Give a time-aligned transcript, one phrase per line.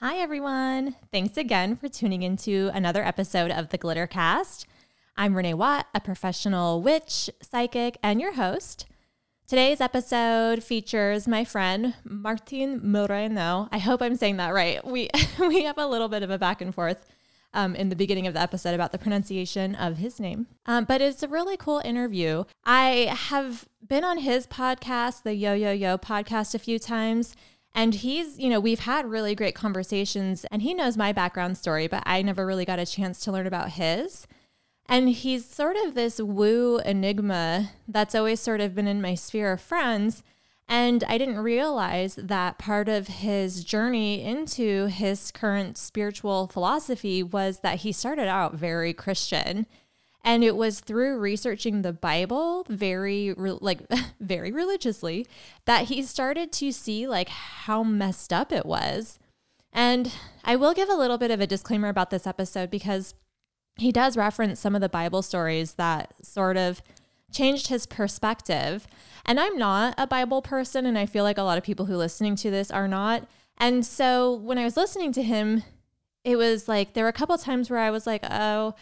[0.00, 0.96] Hi, everyone.
[1.12, 4.66] Thanks again for tuning into another episode of the Glitter Cast.
[5.16, 8.86] I'm Renee Watt, a professional witch, psychic, and your host.
[9.46, 13.68] Today's episode features my friend Martin Moreno.
[13.70, 14.84] I hope I'm saying that right.
[14.84, 17.06] We we have a little bit of a back and forth
[17.54, 21.00] um, in the beginning of the episode about the pronunciation of his name, um, but
[21.00, 22.44] it's a really cool interview.
[22.64, 27.36] I have been on his podcast, the Yo Yo Yo podcast, a few times.
[27.74, 31.88] And he's, you know, we've had really great conversations and he knows my background story,
[31.88, 34.28] but I never really got a chance to learn about his.
[34.86, 39.52] And he's sort of this woo enigma that's always sort of been in my sphere
[39.52, 40.22] of friends.
[40.68, 47.60] And I didn't realize that part of his journey into his current spiritual philosophy was
[47.60, 49.66] that he started out very Christian.
[50.26, 53.82] And it was through researching the Bible very re- like
[54.20, 55.26] very religiously
[55.66, 59.18] that he started to see like how messed up it was.
[59.72, 63.14] And I will give a little bit of a disclaimer about this episode because
[63.76, 66.80] he does reference some of the Bible stories that sort of
[67.30, 68.86] changed his perspective.
[69.26, 71.94] And I'm not a Bible person and I feel like a lot of people who
[71.94, 73.28] are listening to this are not.
[73.58, 75.64] And so when I was listening to him,
[76.24, 78.74] it was like there were a couple times where I was like, "Oh,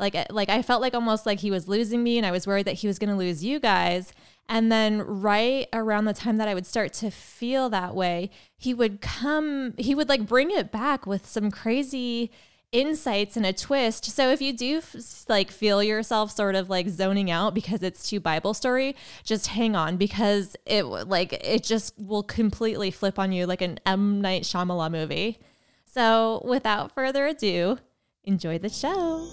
[0.00, 2.66] like like I felt like almost like he was losing me and I was worried
[2.66, 4.12] that he was going to lose you guys.
[4.48, 8.74] And then right around the time that I would start to feel that way, he
[8.74, 12.32] would come he would like bring it back with some crazy
[12.72, 14.06] insights and a twist.
[14.06, 14.82] So if you do
[15.28, 19.76] like feel yourself sort of like zoning out because it's too Bible story, just hang
[19.76, 24.42] on because it like it just will completely flip on you like an M Night
[24.42, 25.38] Shyamalan movie.
[25.84, 27.78] So without further ado,
[28.24, 29.28] enjoy the show.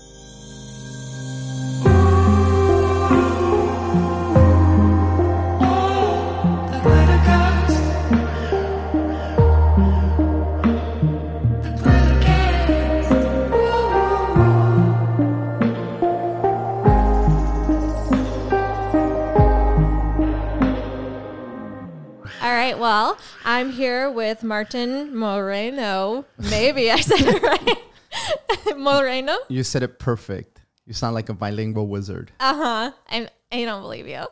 [22.41, 26.25] All right, well, I'm here with Martin Moreno.
[26.37, 28.77] Maybe I said it right.
[28.77, 29.37] Moreno.
[29.49, 30.61] You said it perfect.
[30.85, 32.31] You sound like a bilingual wizard.
[32.39, 32.91] Uh huh.
[33.09, 33.27] I'm.
[33.51, 34.25] I don't believe you.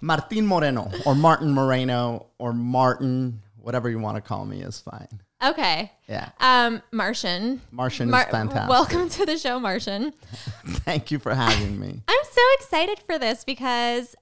[0.00, 5.08] Martin Moreno or Martin Moreno or Martin, whatever you want to call me is fine.
[5.42, 5.90] Okay.
[6.06, 6.30] Yeah.
[6.40, 7.60] Um, Martian.
[7.70, 8.68] Martian Mar- is fantastic.
[8.68, 10.12] Welcome to the show, Martian.
[10.66, 12.02] Thank you for having me.
[12.06, 14.14] I'm so excited for this because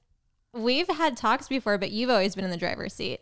[0.52, 3.20] we've had talks before, but you've always been in the driver's seat.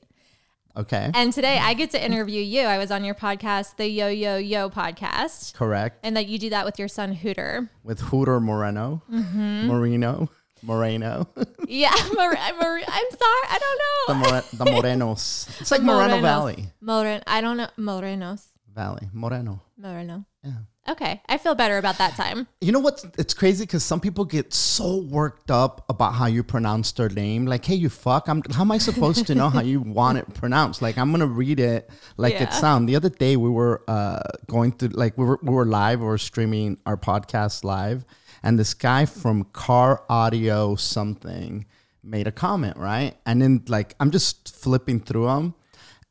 [0.77, 1.11] Okay.
[1.15, 2.63] And today I get to interview you.
[2.63, 5.99] I was on your podcast, the Yo Yo Yo podcast, Correct.
[6.05, 7.69] and that you do that with your son Hooter.
[7.83, 9.03] With Hooter Moreno.
[9.11, 9.67] Mm-hmm.
[9.67, 10.29] Moreno.
[10.63, 11.27] Moreno.
[11.69, 14.15] Yeah, Mar- Mar- I'm sorry, I don't know.
[14.31, 15.49] More- the Morenos.
[15.61, 16.23] It's like Moreno Morenos.
[16.23, 16.67] Valley.
[16.81, 17.23] Moreno.
[17.29, 17.69] I don't know.
[17.79, 18.45] Morenos.
[18.75, 19.09] Valley.
[19.13, 19.63] Moreno.
[19.79, 20.25] Moreno.
[20.43, 20.53] Yeah.
[20.91, 22.49] Okay, I feel better about that time.
[22.61, 23.05] You know what?
[23.17, 27.47] It's crazy because some people get so worked up about how you pronounce their name.
[27.47, 28.29] Like, hey, you fuck.
[28.29, 30.83] I'm, how am I supposed to know how you want it pronounced?
[30.83, 32.43] Like, I'm gonna read it like Yeah.
[32.43, 32.89] it sounds.
[32.89, 36.01] The other day we were uh, going to like we were we were live.
[36.01, 38.05] We were streaming our podcast live,
[38.43, 41.67] and this guy from Car Audio something
[42.03, 43.15] made a comment, right?
[43.27, 45.55] And then like I'm just flipping through them,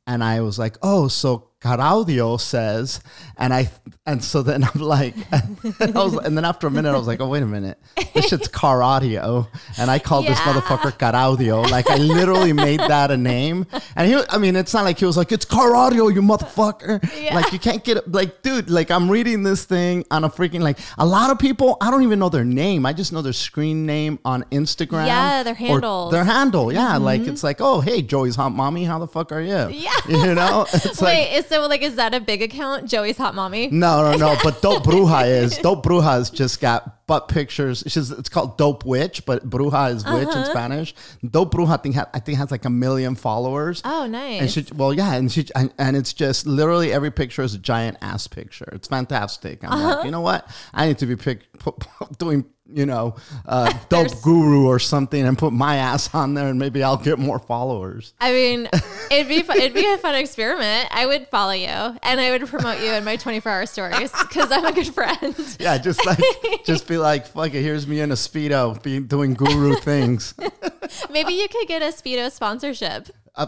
[0.07, 3.01] and I was like, oh, so Caraudio says,
[3.37, 3.69] and I,
[4.05, 7.07] and so then I'm like, and, I was, and then after a minute, I was
[7.07, 7.77] like, oh, wait a minute,
[8.13, 9.47] this shit's car audio,
[9.77, 10.53] and I called this Yeah.
[10.53, 11.69] motherfucker Caraudio.
[11.69, 13.65] Like I literally made that a name,
[13.95, 16.99] and he, I mean, it's not like he was like, it's car audio, you motherfucker.
[17.21, 17.35] Yeah.
[17.35, 20.61] Like you can't get it, like, dude, like I'm reading this thing on a freaking
[20.61, 23.33] like a lot of people, I don't even know their name, I just know their
[23.33, 25.07] screen name on Instagram.
[25.07, 25.55] Yeah, their.
[25.55, 26.11] Mm-hmm.
[26.11, 29.41] Their handle, yeah, like it's like, oh, hey, Joey's hot mommy, how the fuck are
[29.41, 29.67] you?
[29.69, 29.91] Yeah.
[30.07, 31.17] you know, it's like.
[31.17, 32.87] Wait, is so like is that a big account?
[32.89, 33.67] Joey's hot mommy.
[33.71, 34.37] No, no, no.
[34.43, 37.83] But Dope Bruja is Dope Bruja's just got butt pictures.
[37.87, 40.39] She's it's called Dope Witch, but Bruja is witch Uh-huh.
[40.39, 40.93] in Spanish.
[41.27, 43.81] Dope Bruja I think ha- I think has like a million followers.
[43.83, 44.41] Oh, nice.
[44.41, 47.59] And she well yeah, and she and, and it's just literally every picture is a
[47.59, 48.69] giant ass picture.
[48.73, 49.63] It's fantastic.
[49.63, 49.87] I'm Uh-huh.
[49.97, 50.47] like, you know what?
[50.73, 51.47] I need to be pick,
[52.19, 56.59] doing you know uh, Dope Guru or something and put my ass on there, and
[56.59, 58.13] maybe I'll get more followers.
[58.19, 58.69] I mean,
[59.11, 60.89] it'd be fun, it'd be a fun experiment.
[60.91, 64.51] I would follow you and I would promote you in my 24 hour stories because
[64.51, 65.35] I'm a good friend.
[65.59, 66.19] Yeah, just like
[66.65, 70.33] just be like, fuck it, here's me in a speedo, be doing guru things.
[71.11, 73.09] Maybe you could get a speedo sponsorship.
[73.35, 73.47] Uh,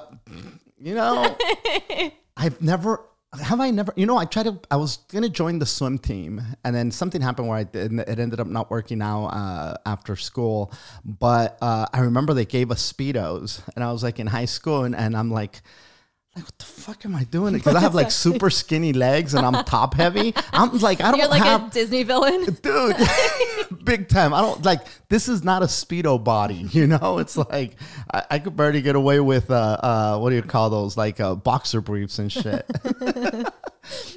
[0.79, 1.35] you know,
[2.37, 3.01] I've never
[3.39, 3.93] have I never.
[3.95, 4.59] You know, I tried to.
[4.69, 8.19] I was gonna join the swim team, and then something happened where I did, it
[8.19, 10.71] ended up not working out uh, after school.
[11.05, 14.83] But uh, I remember they gave us speedos, and I was like in high school,
[14.83, 15.61] and, and I'm like.
[16.35, 17.53] Like what the fuck am I doing?
[17.61, 20.33] Because I have like super skinny legs and I'm top heavy.
[20.53, 22.45] I'm like I don't You're like have a Disney villain.
[22.61, 22.95] dude
[23.83, 27.75] big time i don't like this is not a speedo body you know it's like
[28.13, 31.19] i, I could barely get away with uh uh what do you call those like
[31.19, 32.69] uh boxer briefs and shit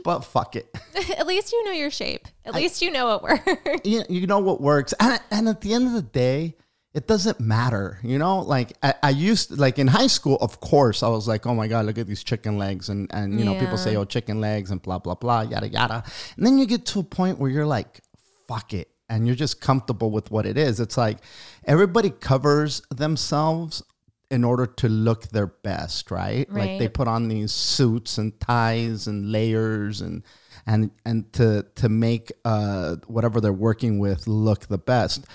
[0.04, 0.74] but fuck it
[1.16, 2.28] At least you know your shape.
[2.44, 3.80] At least you know it works.
[3.84, 6.56] you, you know what works and, and at the end of the day
[6.94, 8.40] it doesn't matter you know?
[8.40, 11.66] Like I, I used like in high school of course i was like oh my
[11.66, 12.88] god look at these chicken legs.
[12.88, 16.04] And and you know people say oh chicken legs and blah blah blah yada yada.
[16.36, 18.00] And then you get to a point where you're like
[18.46, 18.88] fuck it.
[19.08, 20.80] And you're just comfortable with what it is.
[20.80, 21.18] It's like
[21.66, 23.82] everybody covers themselves
[24.30, 29.06] in order to look their best right, like they put on these suits and ties
[29.06, 30.22] and layers and
[30.66, 35.26] and and to to make uh whatever they're working with look the best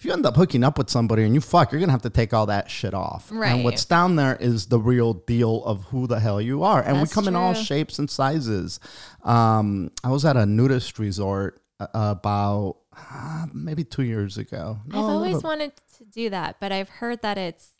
[0.00, 2.08] if you end up hooking up with somebody and you fuck, you're gonna have to
[2.08, 3.28] take all that shit off.
[3.30, 3.52] Right.
[3.52, 6.82] And what's down there is the real deal of who the hell you are.
[6.82, 8.80] And That's we come in all shapes and sizes.
[9.24, 14.78] Um, I was at a nudist resort uh, about uh, maybe two years ago.
[14.86, 17.72] No, I've always wanted to do that, but I've heard that it's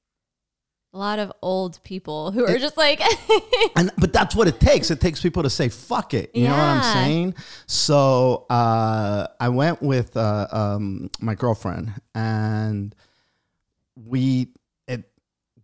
[0.92, 3.00] a lot of old people who are just like,
[3.76, 4.90] and but that's what it takes.
[4.90, 6.30] It takes people to say fuck it.
[6.34, 7.34] You know what I'm saying?
[7.66, 12.94] So uh, I went with uh, um, my girlfriend, and
[13.94, 14.59] we it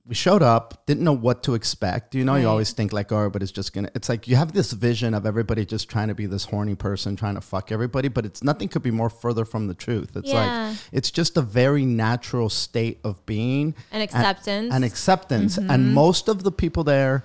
[0.08, 2.14] we showed up, didn't know what to expect.
[2.14, 2.43] You know, Right.
[2.43, 3.91] you always think like, oh, but it's just gonna.
[3.94, 7.17] It's like you have this vision of everybody just trying to be this horny person
[7.17, 10.17] trying to fuck everybody, but it's nothing could be more further from the truth.
[10.17, 10.69] It's Yeah.
[10.69, 14.73] like it's just a very natural state of being an acceptance.
[14.73, 15.56] and acceptance.
[15.56, 15.70] Mm-hmm.
[15.70, 17.25] And most of the people there,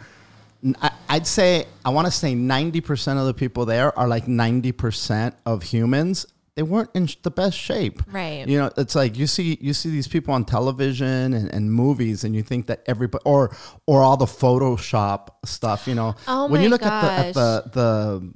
[1.10, 5.64] I'd say, I want to say 90% of the people there are like 90% of
[5.64, 6.26] humans.
[6.56, 8.04] They weren't in the best shape.
[8.12, 8.46] Right.
[8.48, 12.24] You know, it's like you see you see these people on television and, and movies
[12.26, 13.56] and you think that everybody or
[13.88, 16.16] or all the Photoshop stuff, you know.
[16.28, 18.32] Oh when you look at the at the the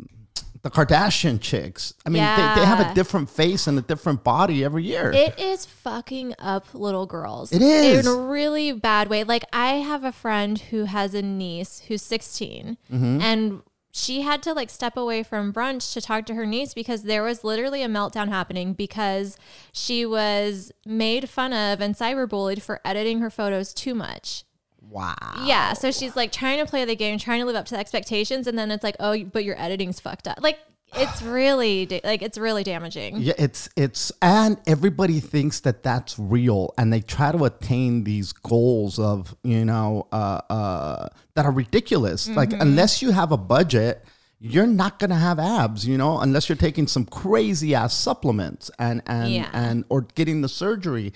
[0.64, 4.64] the Kardashian chicks, I mean, they, they have a different face and a different body
[4.64, 5.12] every year.
[5.12, 7.52] It is fucking up little girls.
[7.52, 8.08] It is.
[8.08, 9.24] In a really bad way.
[9.24, 13.22] Like, I have a friend who has a niece who's 16, Mm-hmm.
[13.22, 13.62] and
[13.98, 17.24] she had to like step away from brunch to talk to her niece because there
[17.24, 19.38] was literally a meltdown happening because
[19.72, 24.44] she was made fun of and cyberbullied for editing her photos too much.
[24.82, 25.46] wow.
[25.46, 27.80] Yeah, so she's like trying to play the game, trying to live up to the
[27.80, 30.40] expectations, and then it's like, oh, but your editing's fucked up.
[30.42, 30.60] Like,
[30.94, 33.18] it's really da- like it's really damaging.
[33.18, 38.32] Yeah, it's it's and everybody thinks that that's real, and they try to attain these
[38.34, 42.30] goals of you know uh, uh, that are ridiculous.
[42.30, 42.62] Like Mm-hmm.
[42.62, 44.06] unless you have a budget,
[44.40, 45.86] you're not gonna have abs.
[45.88, 49.50] You know, unless you're taking some crazy ass supplements and and Yeah.
[49.54, 51.12] and or getting the surgery.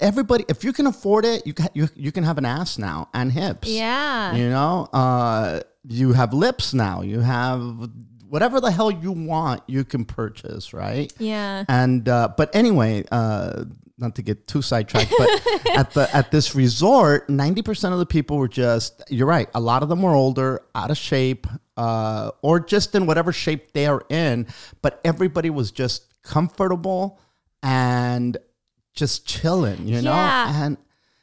[0.00, 3.08] Everybody, if you can afford it, you can you, you can have an ass now
[3.14, 3.68] and hips.
[3.68, 4.34] Yeah.
[4.34, 7.02] You know, uh, you have lips now.
[7.02, 7.90] You have
[8.34, 11.12] whatever the hell you want, you can purchase, right?
[11.20, 11.64] Yeah.
[11.68, 13.64] And uh, but anyway, uh,
[13.96, 15.28] not to get too sidetracked, but
[15.76, 19.04] at the at this resort, ninety percent of the people were just.
[19.08, 19.48] You're right.
[19.54, 21.46] A lot of them were older, out of shape,
[21.76, 24.48] uh, or just in whatever shape they are in.
[24.82, 27.20] But everybody was just comfortable
[27.62, 28.36] and
[28.94, 30.10] just chilling, you know.
[30.10, 30.64] Yeah.
[30.64, 30.76] And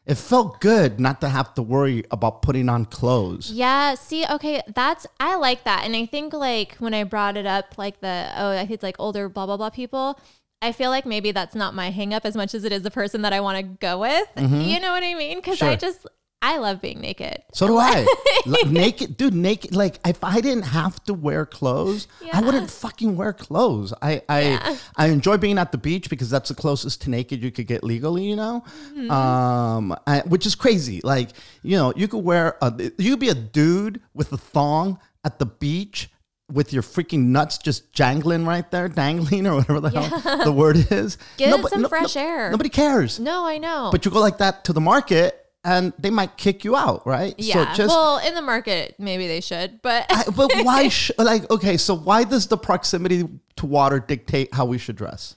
[0.06, 3.51] it felt good not to have to worry about putting on clothes.
[3.51, 5.86] Yeah, see, okay, that's I like that.
[5.86, 8.84] And I think like when I brought it up, like the oh, I think it's
[8.84, 10.20] like older blah blah blah people,
[10.62, 12.91] I feel like maybe that's not my hang up as much as it is the
[12.91, 14.27] person that I want to go with.
[14.38, 15.38] You know what I mean?
[15.38, 15.79] Because I Mm-hmm.
[15.79, 16.08] Just
[16.43, 17.43] I love being naked.
[17.53, 18.05] So do I.
[18.65, 19.75] naked, dude, naked.
[19.75, 23.93] Like, if I didn't have to wear clothes, I wouldn't fucking wear clothes.
[24.01, 24.75] I, I, Yeah.
[24.95, 27.83] I enjoy being at the beach because that's the closest to naked you could get
[27.83, 29.12] legally, you know, Mm-hmm.
[29.12, 31.00] um, I- which is crazy.
[31.03, 31.29] Like,
[31.62, 35.38] you know, you could wear a, you could be a dude with a thong at
[35.39, 36.10] the beach.
[36.51, 40.75] With your freaking nuts just jangling right there, dangling or whatever the hell the word
[40.91, 41.17] is.
[41.38, 42.51] Get Nobo- some fresh air.
[42.51, 43.21] Nobody cares.
[43.21, 43.88] No, I know.
[43.89, 47.36] But you go like that to the market, and they might kick you out, right?
[47.38, 47.72] yeah.
[47.74, 50.89] So just well, in the market, maybe they should, but I- but why?
[50.89, 53.27] Sh- like, okay, so why does the proximity
[53.58, 55.36] to water dictate how we should dress?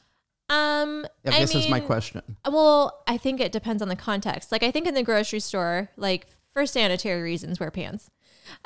[0.50, 2.22] um, I guess that's my question.
[2.48, 4.52] Well, I think it depends on the context.
[4.52, 8.10] Like I think in the grocery store, like for sanitary reasons, wear pants.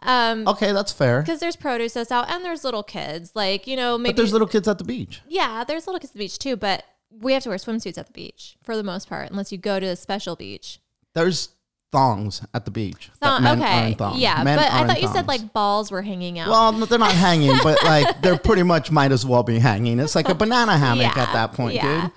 [0.02, 1.22] Um, Okay, that's fair.
[1.22, 4.32] because there's produce that's out and there's little kids like you know maybe But there's
[4.32, 5.22] little kids at the beach.
[5.28, 8.06] yeah there's little kids at the beach too but we have to wear swimsuits at
[8.06, 10.80] the beach for the most part unless you go to a special beach
[11.14, 11.50] There's
[11.90, 13.10] thongs at the beach.
[13.14, 14.20] so, that men are okay thongs.
[14.20, 17.12] yeah Men but i thought you said like balls were hanging out Well, they're not
[17.28, 19.98] hanging, but like they're pretty much might as well be hanging.
[19.98, 22.10] It's like a banana hammock at that point, dude.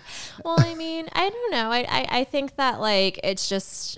[0.44, 3.98] well i mean i don't know I, I i think that like it's just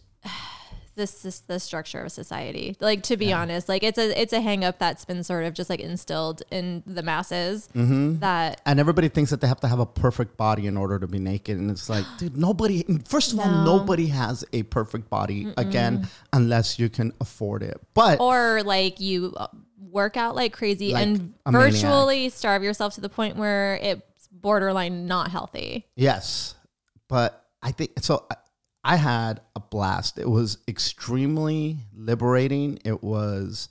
[0.95, 2.75] this is the structure of society.
[2.79, 5.53] Like to be honest, like it's a it's a hang up that's been sort of
[5.53, 8.19] just like instilled in the masses Mm-hmm.
[8.19, 11.07] that and everybody thinks that they have to have a perfect body in order to
[11.07, 15.51] be naked and it's like dude nobody first of all nobody has a perfect body
[15.57, 19.47] again unless you can afford it but or like you uh,
[19.91, 21.71] work out like crazy Like and a maniac.
[21.73, 25.87] virtually starve yourself to the point where it's borderline not healthy.
[25.95, 26.55] yes
[27.07, 28.25] but i think so
[28.83, 33.69] I- had a blast it was extremely liberating it was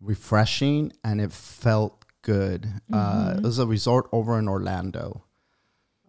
[0.00, 3.38] refreshing and it felt good uh, Mm-hmm.
[3.38, 5.24] it was a resort over in orlando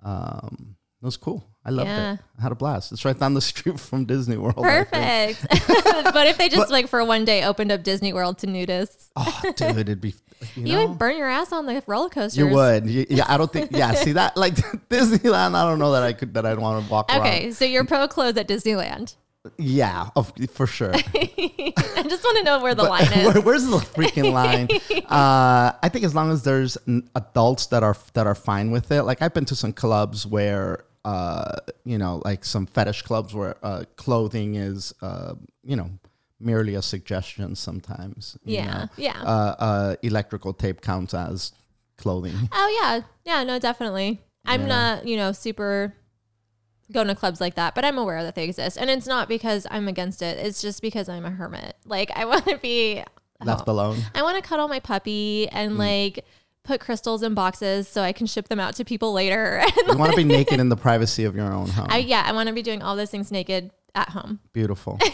[0.04, 2.14] um, it was cool i loved Yeah.
[2.14, 5.46] it i had a blast it's right down the street from disney world Perfect.
[6.14, 9.42] but if they just like for one day opened up Disney World to nudists, Oh,
[9.56, 10.14] dude, it'd be.
[10.56, 12.38] You, you would burn your ass on the roller coasters.
[12.38, 12.88] you would.
[12.88, 13.72] You- yeah, I don't think.
[13.72, 14.56] Yeah, see that like
[14.90, 15.56] Disneyland.
[15.56, 16.34] I don't know that I could.
[16.34, 19.16] That I'd want to walk Okay, so you're pro clothes at Disneyland.
[19.58, 20.94] Yeah, of, for sure.
[20.96, 23.34] I just want to know where the line is.
[23.34, 24.68] Where- where's the freaking line?
[25.06, 26.78] Uh, I think as long as there's
[27.16, 29.04] adults that are that are fine with it.
[29.04, 30.86] Like I've been to some clubs where.
[31.04, 35.34] Uh, you know, like some fetish clubs where uh, clothing is, uh,
[35.64, 35.90] you know,
[36.44, 38.38] merely a suggestion sometimes.
[38.44, 38.90] Yeah, know.
[38.98, 39.22] yeah.
[39.22, 41.52] Uh, uh, electrical tape counts as
[41.98, 42.34] clothing.
[42.54, 44.22] Oh yeah, yeah, no, definitely.
[44.46, 44.68] I'm Yeah.
[44.68, 45.94] not, you know, super
[46.92, 49.66] going to clubs like that, but I'm aware that they exist, and it's not because
[49.72, 50.38] I'm against it.
[50.46, 51.76] It's just because I'm a hermit.
[51.86, 53.04] Like I want to be
[53.44, 53.98] Left alone.
[54.14, 55.56] I want to cuddle my puppy Mm.
[55.56, 56.26] and like
[56.64, 59.64] put crystals in boxes so I can ship them out to people later.
[59.88, 61.88] You want to be naked in the privacy of your own home.
[61.90, 64.40] I yeah, I want to be doing all those things naked at home.
[64.54, 64.98] Beautiful.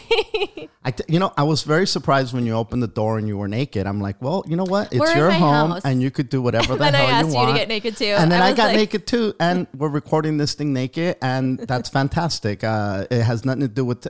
[0.83, 3.37] I, t- you know, I was very surprised when you opened the door and you
[3.37, 3.85] were naked.
[3.87, 4.91] I'm like, well, you know what?
[4.91, 5.85] It's We're your home, house.
[5.85, 6.95] and you could do whatever the hell you want.
[6.95, 8.05] And then I asked you you, to get naked too.
[8.05, 11.59] and then I, was got like, naked too, and we're recording this thing naked, and
[11.59, 12.63] that's fantastic.
[12.63, 14.07] Uh, it has nothing to do with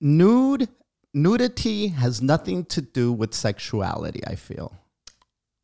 [0.00, 0.68] nude.
[1.14, 4.20] Nudity has nothing to do with sexuality.
[4.26, 4.72] I feel.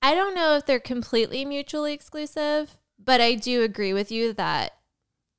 [0.01, 4.73] I don't know if they're completely mutually exclusive, but I do agree with you that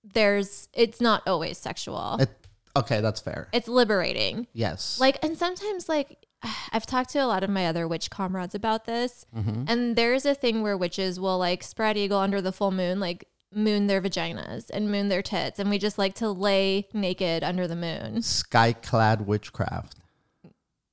[0.03, 2.17] there's it's not always sexual.
[2.19, 2.29] It,
[2.75, 3.47] okay, that's fair.
[3.51, 4.47] it's liberating.
[4.53, 4.99] yes.
[4.99, 6.17] Like and sometimes like
[6.71, 9.25] I've talked to a lot of my other witch comrades about this.
[9.35, 9.63] Mm-hmm.
[9.67, 13.27] And there's a thing where witches will like spread eagle under the full moon, like
[13.55, 17.67] moon their vaginas and moon their tits, and we just like to lay naked under
[17.67, 18.21] the moon.
[18.21, 19.95] sky-clad witchcraft.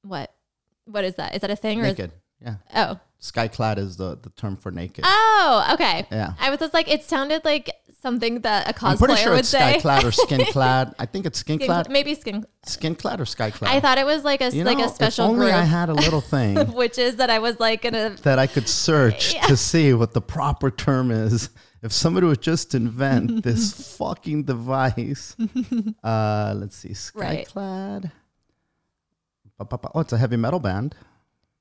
[0.03, 0.33] What?
[0.85, 1.35] What is that?
[1.35, 2.13] Is that a thing or is, Naked.
[2.43, 2.55] Yeah.
[2.75, 5.05] oh Sky-clad is the, the term for naked.
[5.07, 6.33] oh okay Yeah.
[6.41, 7.71] I was just like it sounded like
[8.03, 9.59] something that a I'm pretty sure would it's say.
[9.59, 10.95] sky-clad or skin-clad.
[10.99, 11.91] I think it's Skin- skin-clad.
[11.91, 12.45] maybe skin.
[12.67, 13.71] Skin-clad or sky-clad.
[13.75, 15.65] I thought it was like a you like know, a special if only group I
[15.65, 18.11] had a little thing which is that I was like gonna.
[18.23, 19.43] that I could search Yeah.
[19.47, 21.51] to see what the proper term is.
[21.83, 25.35] If somebody would just invent this fucking device.
[26.05, 26.95] Uh, let's see.
[27.19, 27.47] Right.
[27.47, 28.13] Sky-clad.
[29.59, 29.91] Ba, ba, ba.
[29.95, 30.95] Oh, it's a heavy metal band.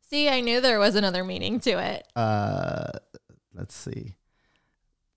[0.10, 2.06] See, I knew there was another meaning to it.
[2.18, 2.92] Uh,
[3.54, 4.16] let's see.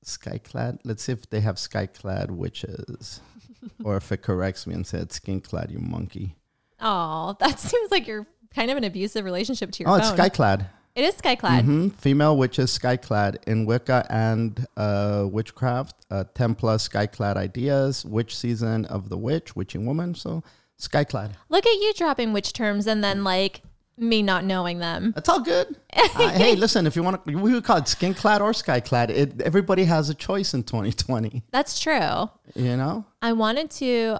[0.05, 0.79] Skyclad.
[0.85, 3.21] Let's see if they have skyclad witches,
[3.85, 5.71] or if it corrects me and said skinclad.
[5.71, 6.37] You monkey.
[6.81, 10.01] Oh, that seems like you're kind of an abusive relationship to your Oh, phone.
[10.01, 10.67] it's skyclad.
[10.95, 11.63] It is skyclad.
[11.65, 15.95] hmm Female witches skyclad in Wicca and uh, witchcraft.
[16.11, 18.05] Uh, Ten plus skyclad ideas.
[18.05, 20.15] Witch season of the witch, witching woman.
[20.15, 20.43] So
[20.79, 21.31] skyclad.
[21.49, 23.63] Look at you dropping witch terms and then like
[23.97, 25.13] me not knowing them.
[25.15, 25.77] That's all good.
[25.93, 26.87] uh, hey, listen.
[26.87, 29.11] If you want to, we would call it skinclad or skyclad.
[29.11, 31.43] It, everybody has a choice in 2020.
[31.51, 32.31] That's true.
[32.55, 33.05] You know.
[33.21, 34.19] I wanted to.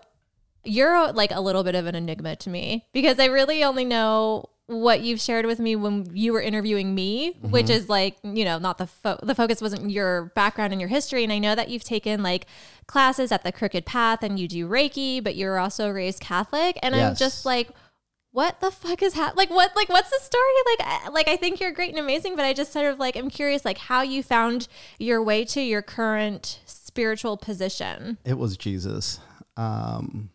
[0.65, 4.49] You're like a little bit of an enigma to me because I really only know
[4.67, 8.59] what you've shared with me when you were interviewing me, which is like you know
[8.59, 11.69] not the fo- the focus wasn't your background and your history, and I know that
[11.69, 12.47] you've taken like
[12.87, 16.95] classes at the Crooked Path and you do Reiki, but you're also raised Catholic, and
[16.95, 17.69] I'm just like.
[18.33, 19.37] What the fuck is happening?
[19.37, 19.77] Like what?
[19.77, 20.43] Like what's the story?
[20.79, 23.15] Like, I- like I think you're great and amazing, but I just sort of like
[23.17, 28.19] I'm curious, like how you found your way to your current spiritual position.
[28.25, 29.21] It was Jesus.
[29.57, 30.31] Um,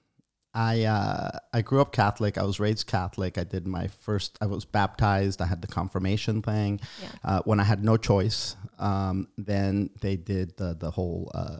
[0.53, 2.37] I uh, I grew up Catholic.
[2.37, 3.37] I was raised Catholic.
[3.39, 4.37] I did my first.
[4.41, 5.41] I was baptized.
[5.41, 6.79] I had the confirmation thing.
[7.01, 7.09] Yeah.
[7.23, 11.57] Uh, when I had no choice, um, then they did the the whole uh,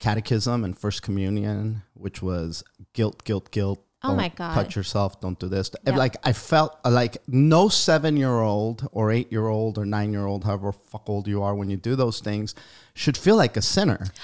[0.00, 2.62] catechism and first communion, which was
[2.92, 3.82] guilt, guilt, guilt.
[4.06, 4.54] Oh Don't my God.
[4.54, 5.20] Touch yourself.
[5.20, 5.70] Don't do this.
[5.84, 10.26] Like I felt like no seven year old or eight year old or nine year
[10.26, 12.54] old, however fuck old you are, when you do those things,
[12.94, 14.06] should feel like a sinner.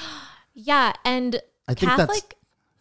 [0.55, 2.35] Yeah, and I think Catholic.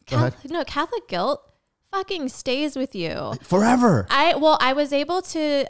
[0.06, 1.42] Catholic no Catholic guilt
[1.90, 3.34] fucking stays with you.
[3.44, 4.08] Forever.
[4.10, 5.66] I well, I was able to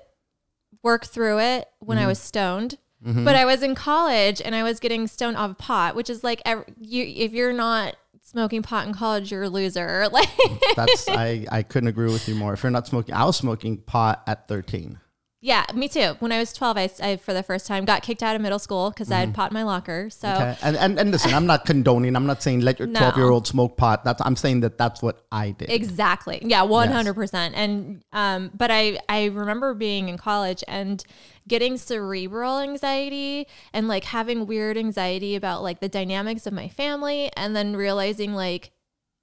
[0.82, 2.06] work through it when Mm-hmm.
[2.06, 5.96] I was stoned, but I was in college and I was getting stoned off pot,
[5.96, 7.96] which is like ev- you if you're not
[8.32, 10.08] smoking pot in college, you're a loser.
[10.12, 10.30] Like,
[10.76, 12.54] That's I, I couldn't agree with you more.
[12.54, 15.00] If you're not smoking, I was smoking pot at 13.
[15.44, 16.16] Yeah, me too.
[16.20, 18.60] When I was 12, I, I for the first time got kicked out of middle
[18.60, 20.10] school because I had pot in my locker.
[20.12, 20.42] So Mm-hmm.
[20.42, 20.58] Okay.
[20.62, 22.16] And, and and listen, I'm not condoning.
[22.16, 23.00] I'm not saying let your No.
[23.00, 24.04] 12 year old smoke pot.
[24.04, 25.72] That's I'm saying that that's what I did.
[25.72, 26.42] Exactly.
[26.46, 27.56] Yeah, one hundred percent.
[27.56, 31.04] And um, but I I remember being in college and
[31.48, 37.32] getting cerebral anxiety and like having weird anxiety about like the dynamics of my family,
[37.36, 38.70] and then realizing like,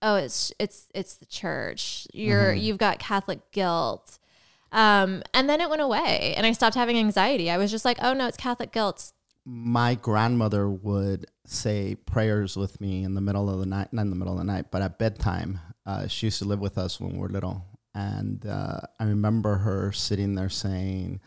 [0.03, 2.09] oh, it's it's it's the church.
[2.13, 4.19] You're you've got Catholic guilt.
[4.73, 7.51] Um, and then it went away, and I stopped having anxiety.
[7.51, 9.13] I was just like, oh no, it's Catholic guilt.
[9.45, 14.11] my grandmother would say prayers with me in the middle of the night, not in
[14.11, 15.59] the middle of the night, but at bedtime.
[15.87, 17.65] Uh, she used to live with us when we were little.
[17.95, 21.21] And uh, I remember her sitting there saying,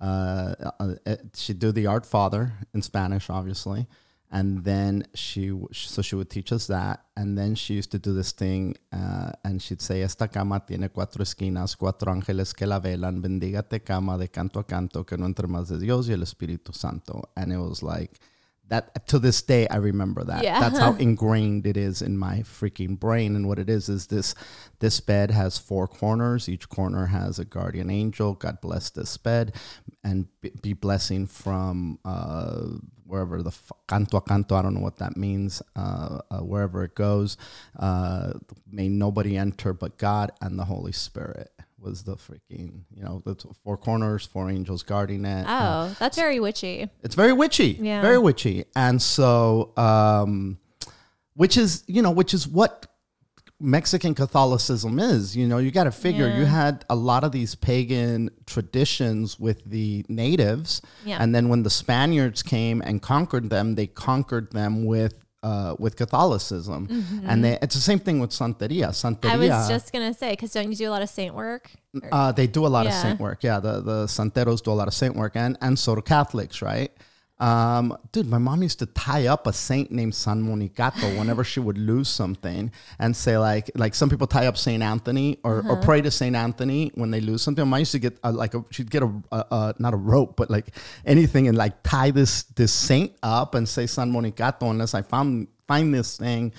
[0.00, 3.88] uh, uh, uh, she'd do the Art Father in Spanish, obviously.
[4.34, 7.04] And then she, so she would teach us that.
[7.16, 10.88] And then she used to do this thing uh, and she'd say, Esta cama tiene
[10.88, 15.26] cuatro esquinas, cuatro ángeles que la velan, bendígate cama de canto a canto, que no
[15.26, 17.30] entre más de Dios y el Espíritu Santo.
[17.36, 18.18] And it was like,
[18.68, 20.42] that to this day I remember that.
[20.42, 20.60] Yeah.
[20.60, 23.36] That's how ingrained it is in my freaking brain.
[23.36, 24.34] And what it is is this
[24.80, 26.48] this bed has four corners.
[26.48, 28.34] Each corner has a guardian angel.
[28.34, 29.54] God bless this bed
[30.02, 32.66] and be, blessing from uh,
[33.06, 34.56] wherever the f- canto a canto.
[34.56, 35.62] I don't know what that means.
[35.76, 37.36] Uh, uh, wherever it goes,
[37.78, 38.34] uh,
[38.70, 41.50] may nobody enter but God and the Holy Spirit.
[41.84, 45.44] Was the freaking you know the four corners, four angels guarding it.
[45.46, 46.88] uh, Oh, that's very witchy.
[47.02, 47.78] it's very witchy.
[47.80, 48.00] Yeah.
[48.00, 48.64] Very witchy.
[48.74, 50.58] And so um
[51.34, 52.86] which is, you know, which is what
[53.60, 55.36] Mexican Catholicism is.
[55.36, 59.64] You know, you got to figure you had a lot of these pagan traditions with
[59.68, 60.80] the natives.
[61.04, 61.18] Yeah.
[61.20, 65.94] And then when the Spaniards came and conquered them, they conquered them with uh, with
[65.96, 66.88] Catholicism,
[67.28, 68.88] and they, it's the same thing with Santeria.
[69.02, 69.32] Santeria.
[69.32, 69.52] Mm-hmm.
[69.52, 71.70] I was just gonna say because don't you do a lot of saint work?
[72.10, 73.44] Uh, they do a lot of saint work.
[73.44, 76.62] Yeah, the the Santeros do a lot of saint work, and and so do Catholics,
[76.62, 76.90] right?
[77.40, 81.58] Um, dude, my mom used to tie up a saint named San Monicato whenever she
[81.58, 85.76] would lose something, and say like like some people tie up Saint Anthony or, or
[85.76, 87.66] pray to Saint Anthony when they lose something.
[87.66, 90.36] Mom used to get a, like a, she'd get a, a, a not a rope
[90.36, 90.68] but like
[91.04, 95.48] anything and like tie this this saint up and say San Monicato unless I found
[95.66, 96.52] find this thing.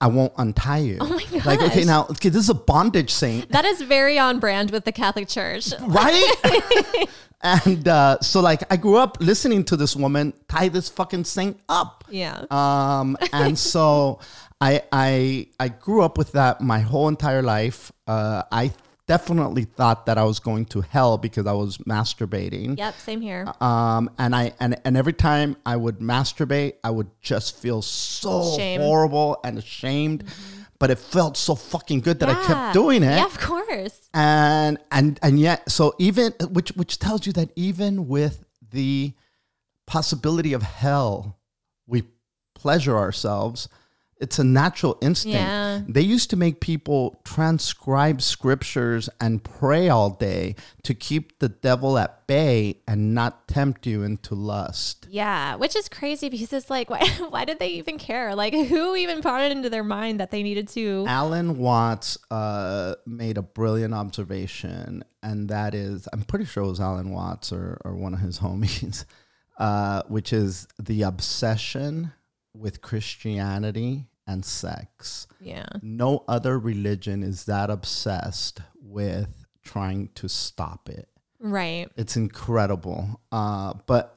[0.00, 0.96] I won't untie you.
[1.00, 4.40] Oh my Like, okay, now okay, this is a bondage saint That is very on
[4.40, 5.72] brand with the Catholic Church.
[5.80, 7.06] right?
[7.42, 11.58] and uh, so, like, I grew up listening to this woman tie this fucking saint
[11.68, 12.04] up.
[12.08, 12.44] Yeah.
[12.50, 14.20] Um, and so
[14.60, 17.90] I I I grew up with that my whole entire life.
[18.06, 18.72] Uh, I
[19.06, 22.78] definitely thought that I was going to hell because I was masturbating.
[22.78, 23.52] Yep, same here.
[23.60, 28.56] Um, and I and and every time I would masturbate, I would just feel so
[28.56, 28.80] Shame.
[28.80, 30.24] horrible and ashamed.
[30.82, 33.96] But it felt so fucking good that I kept doing it Yeah, of course.
[34.12, 39.12] and and and yet so even which which tells you that even with the
[39.86, 41.38] possibility of hell
[41.86, 42.02] we
[42.56, 43.68] pleasure ourselves
[44.22, 45.80] it's a natural instinct Yeah.
[45.88, 50.54] they used to make people transcribe scriptures and pray all day
[50.84, 55.88] to keep the devil at bay and not tempt you into lust Yeah, which is
[55.88, 58.34] crazy because it's like, why, why did they even care?
[58.34, 61.04] Like, who even brought it into their mind that they needed to?
[61.08, 66.80] Alan Watts uh, made a brilliant observation, and that is, I'm pretty sure it was
[66.80, 69.04] Alan Watts or, or one of his homies,
[69.58, 72.12] uh, which is the obsession
[72.54, 75.26] with Christianity and sex.
[75.40, 75.66] Yeah.
[75.82, 81.08] No other religion is that obsessed with trying to stop it.
[81.40, 81.88] Right.
[81.96, 83.20] It's incredible.
[83.32, 84.16] Uh, but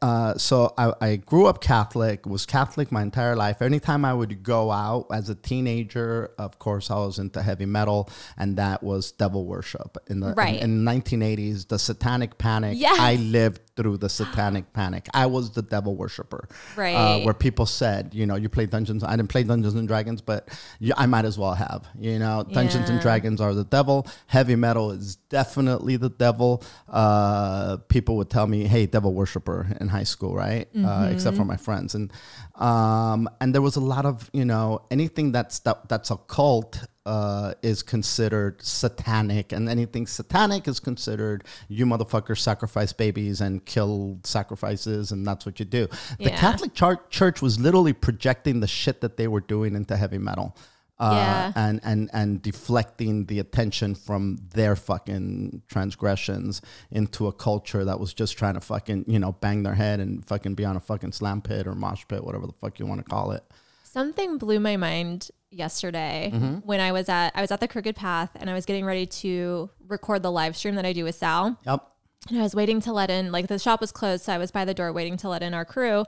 [0.00, 3.60] uh, so I, I grew up Catholic, was Catholic my entire life.
[3.60, 8.08] Anytime I would go out as a teenager, of course, I was into heavy metal,
[8.38, 9.98] and that was devil worship.
[10.08, 10.54] In the Right.
[10.60, 12.78] in, in the 1980s, the Satanic Panic.
[12.78, 12.98] Yes.
[12.98, 15.08] I lived through the Satanic Panic.
[15.14, 16.48] I was the devil worshiper.
[16.76, 16.94] Right.
[16.94, 19.02] Uh, where people said, you know, you play Dungeons.
[19.04, 21.86] I didn't play Dungeons and Dragons, but you, I might as well have.
[21.98, 24.06] You know, Dungeons and Dragons are the devil.
[24.26, 26.62] Heavy metal is definitely the devil.
[26.88, 30.68] Uh, people would tell me, "Hey, devil worshiper" in high school, right?
[30.76, 32.12] Uh, except for my friends, and
[32.56, 37.54] um, and there was a lot of you know anything that's that, that's occult uh,
[37.62, 45.10] is considered satanic, and anything satanic is considered you motherfuckers sacrifice babies and kill sacrifices,
[45.12, 45.88] and that's what you do.
[46.18, 50.18] The Catholic char- Church was literally projecting the shit that they were doing into heavy
[50.18, 50.56] metal.
[50.98, 51.52] Uh, Yeah.
[51.56, 56.62] and, and and deflecting the attention from their fucking transgressions
[56.92, 60.24] into a culture that was just trying to fucking you know bang their head and
[60.24, 63.00] fucking be on a fucking slam pit or mosh pit, whatever the fuck you want
[63.04, 63.42] to call it.
[63.82, 66.54] Something blew my mind yesterday Mm-hmm.
[66.66, 69.06] when I was at I was at the Crooked Path and I was getting ready
[69.06, 71.58] to record the live stream that I do with Sal.
[71.66, 71.86] Yep.
[72.28, 74.50] And I was waiting to let in, like the shop was closed, so I was
[74.50, 76.04] by the door waiting to let in our crew.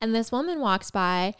[0.00, 1.34] And this woman walks by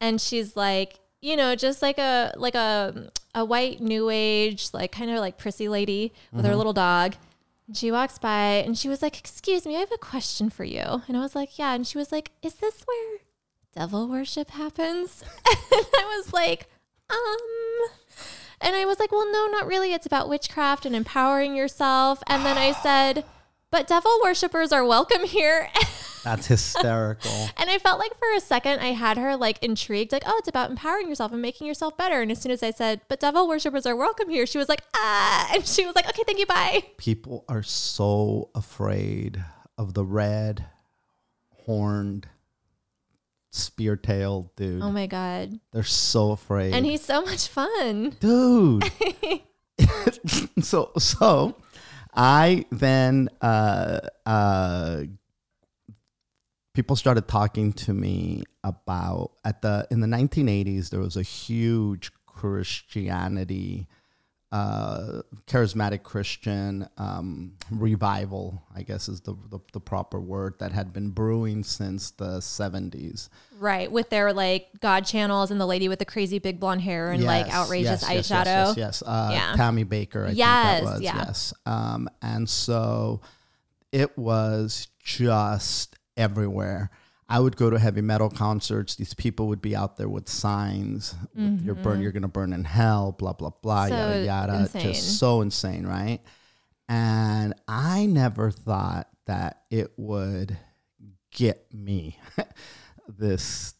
[0.00, 4.90] and she's like, you know, just like a like a a white new age, like
[4.92, 7.14] kind of like prissy lady with her little dog.
[7.68, 10.64] And she walks by and she was like, Excuse me, I have a question for
[10.64, 11.02] you.
[11.06, 11.74] And I was like, Yeah.
[11.74, 13.18] And she was like, Is this where
[13.74, 15.22] devil worship happens?
[15.46, 16.66] and I was like,
[17.10, 17.90] um
[18.60, 19.94] and I was like, well, no, not really.
[19.94, 22.22] It's about witchcraft and empowering yourself.
[22.26, 23.24] And then I said,
[23.70, 25.68] but devil worshippers are welcome here.
[26.24, 27.48] That's hysterical.
[27.56, 30.48] and I felt like for a second I had her like intrigued, like, oh, it's
[30.48, 32.20] about empowering yourself and making yourself better.
[32.20, 34.82] And as soon as I said, but devil worshippers are welcome here, she was like,
[34.94, 35.50] ah.
[35.54, 36.82] And she was like, okay, thank you, bye.
[36.98, 39.42] People are so afraid
[39.78, 40.66] of the red
[41.64, 42.28] horned
[43.50, 44.82] spear tailed dude.
[44.82, 45.60] Oh my God.
[45.72, 46.72] They're so afraid.
[46.72, 48.16] And he's so much fun.
[48.20, 48.90] dude.
[50.60, 51.56] so so
[52.14, 55.02] I then uh uh
[56.74, 62.12] people started talking to me about at the in the 1980s there was a huge
[62.26, 63.88] Christianity
[64.52, 70.92] uh charismatic Christian um revival I guess is the, the the proper word that had
[70.92, 73.28] been brewing since the 70s
[73.60, 73.92] Right.
[73.92, 77.22] With their like God channels and the lady with the crazy big blonde hair and
[77.22, 78.44] like outrageous yes, yes, eyeshadow.
[78.46, 79.02] Yes, yes, yes.
[79.02, 79.52] Uh, Yeah.
[79.54, 81.00] Tammy Bakker, I Yes, think that was.
[81.02, 81.16] yeah.
[81.16, 81.54] Yes.
[81.66, 83.20] Um, and so
[83.92, 86.90] it was just everywhere.
[87.30, 88.96] I would go to heavy metal concerts.
[88.96, 91.14] These people would be out there with signs.
[91.34, 92.00] with You're burn.
[92.00, 93.12] You're gonna burn in hell.
[93.12, 93.86] Blah blah blah.
[93.86, 93.90] Mm-hmm.
[93.90, 94.60] So yada yada.
[94.62, 94.82] insane.
[94.82, 96.20] Just so insane, right?
[96.88, 100.58] And I never thought that it would
[101.32, 102.18] get me
[103.08, 103.74] this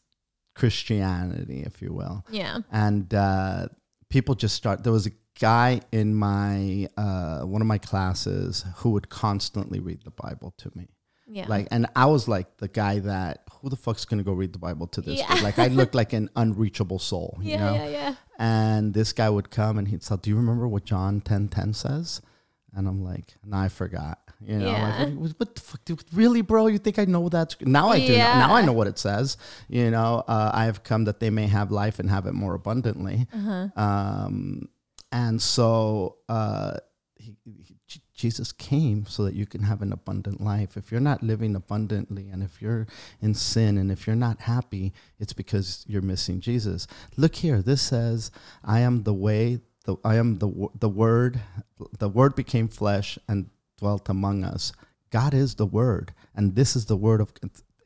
[0.55, 2.59] Christianity, if you will Yeah.
[2.71, 3.67] and uh,
[4.09, 4.83] people just start.
[4.83, 10.03] There was a guy in my uh, one of my classes who would constantly read
[10.03, 10.87] the Bible to me.
[11.31, 11.45] Yeah.
[11.47, 14.59] Like, and I was like the guy that who the fuck's gonna go read the
[14.59, 15.19] Bible to this?
[15.19, 15.33] Yeah.
[15.41, 17.73] Like, I looked like an unreachable soul, you yeah, know.
[17.75, 18.15] yeah, yeah.
[18.37, 21.73] And this guy would come and he'd say, "Do you remember what John ten ten
[21.73, 22.21] says?"
[22.75, 25.03] And I'm like, "No, I forgot." You know, Yeah.
[25.03, 26.03] like, what, what the fuck, dude?
[26.13, 26.65] Really, bro?
[26.67, 27.55] You think I know that?
[27.61, 28.13] Now I do.
[28.13, 28.39] Yeah.
[28.39, 29.37] Now I know what it says.
[29.69, 32.55] You know, uh, I have come that they may have life and have it more
[32.55, 33.27] abundantly.
[33.31, 33.67] Uh-huh.
[33.75, 34.69] Um,
[35.11, 36.77] and so uh,
[37.15, 37.75] he, he,
[38.21, 40.77] Jesus came so that you can have an abundant life.
[40.77, 42.85] If you're not living abundantly and if you're
[43.19, 46.85] in sin and if you're not happy, it's because you're missing Jesus.
[47.17, 47.63] Look here.
[47.63, 48.29] This says,
[48.63, 51.39] I am the way, the, I am the, the word.
[51.97, 54.71] The word became flesh and dwelt among us.
[55.09, 56.13] God is the word.
[56.35, 57.33] And this is the word of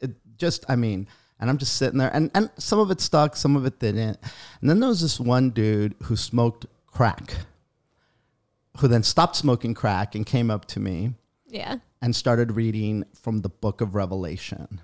[0.02, 1.08] it just, I mean,
[1.40, 4.20] and I'm just sitting there and, and some of it stuck, some of it didn't.
[4.60, 7.36] And then there was this one dude who smoked crack,
[8.78, 11.14] who then stopped smoking crack and came up to me
[11.48, 11.78] Yeah.
[12.02, 14.82] and started reading from the book of Revelation.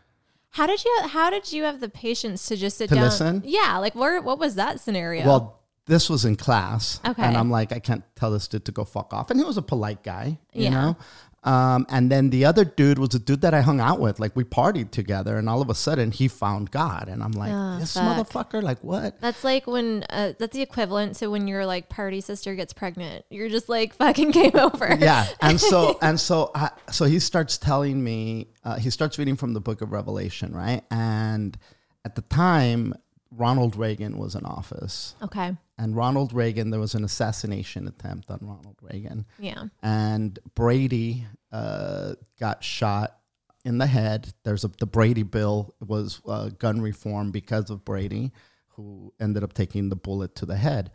[0.52, 3.04] How did you how did you have the patience to just sit To down?
[3.06, 3.42] listen?
[3.46, 5.26] Yeah, like where what was that scenario?
[5.26, 7.00] Well, this was in class.
[7.06, 7.22] Okay.
[7.24, 9.32] And I'm like, I can't tell this dude to go fuck off.
[9.32, 10.70] And he was a polite guy, you Yeah.
[10.70, 10.98] know?
[11.44, 14.20] Um, and then the other dude was a dude that I hung out with.
[14.20, 17.08] Like we partied together, and all of a sudden he found God.
[17.08, 18.28] And I'm like, Oh, this fuck.
[18.28, 19.20] motherfucker, like what?
[19.22, 23.26] that's like when uh, that's the equivalent to when your like party sister gets pregnant.
[23.32, 24.96] You're just like fucking game over.
[25.00, 29.36] yeah and so and so I, so he starts telling me uh, he starts reading
[29.36, 31.58] from the book of revelation right and
[32.06, 32.94] at the time
[33.32, 35.56] ronald reagan was in office Okay.
[35.78, 39.66] and ronald reagan there was an assassination attempt on ronald reagan Yeah.
[39.82, 43.18] and brady uh, got shot
[43.64, 48.32] in the head there's a the brady bill was uh, gun reform because of brady
[48.76, 50.92] who ended up taking the bullet to the head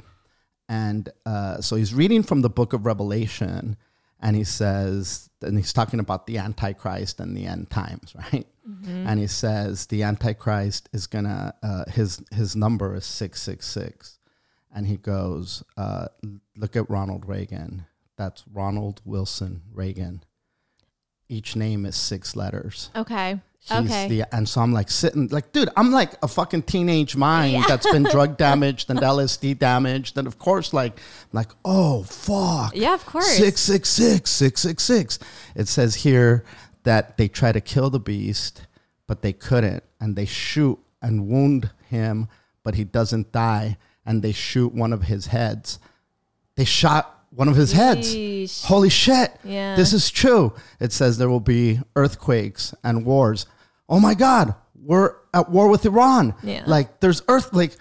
[0.69, 3.77] and uh, so he's reading from the book of Revelation,
[4.21, 8.47] and he says, and he's talking about the Antichrist and the end times, right?
[8.85, 14.19] And he says the Antichrist is gonna uh, his his number is six six six,
[14.75, 16.09] and he goes, uh,
[16.57, 17.87] look at Ronald Reagan.
[18.17, 20.25] That's Ronald Wilson Reagan.
[21.29, 22.91] Each name is six letters.
[22.97, 23.41] Okay.
[23.69, 24.09] He's okay.
[24.09, 27.91] the and so I'm like sitting like, dude, I'm like a fucking teenage mind that's
[27.91, 31.01] been drug damaged and LSD damaged, and of course, like,
[31.33, 33.37] like, oh fuck, Yeah, of course.
[33.37, 35.19] six six six six six six.
[35.57, 36.45] It says here
[36.85, 38.67] that they try to kill the beast,
[39.09, 42.29] but they couldn't, and they shoot and wound him,
[42.63, 45.81] but he doesn't die, and they shoot one of his heads.
[46.55, 48.15] They shot one of his heads.
[48.15, 48.65] Yeesh.
[48.65, 49.33] Holy shit.
[49.45, 49.75] Yeah.
[49.75, 50.55] This is true.
[50.79, 53.45] It says there will be earthquakes and wars.
[53.89, 56.35] Oh my God, we're at war with Iran.
[56.43, 56.65] Yeah.
[56.67, 57.77] Like there's earth like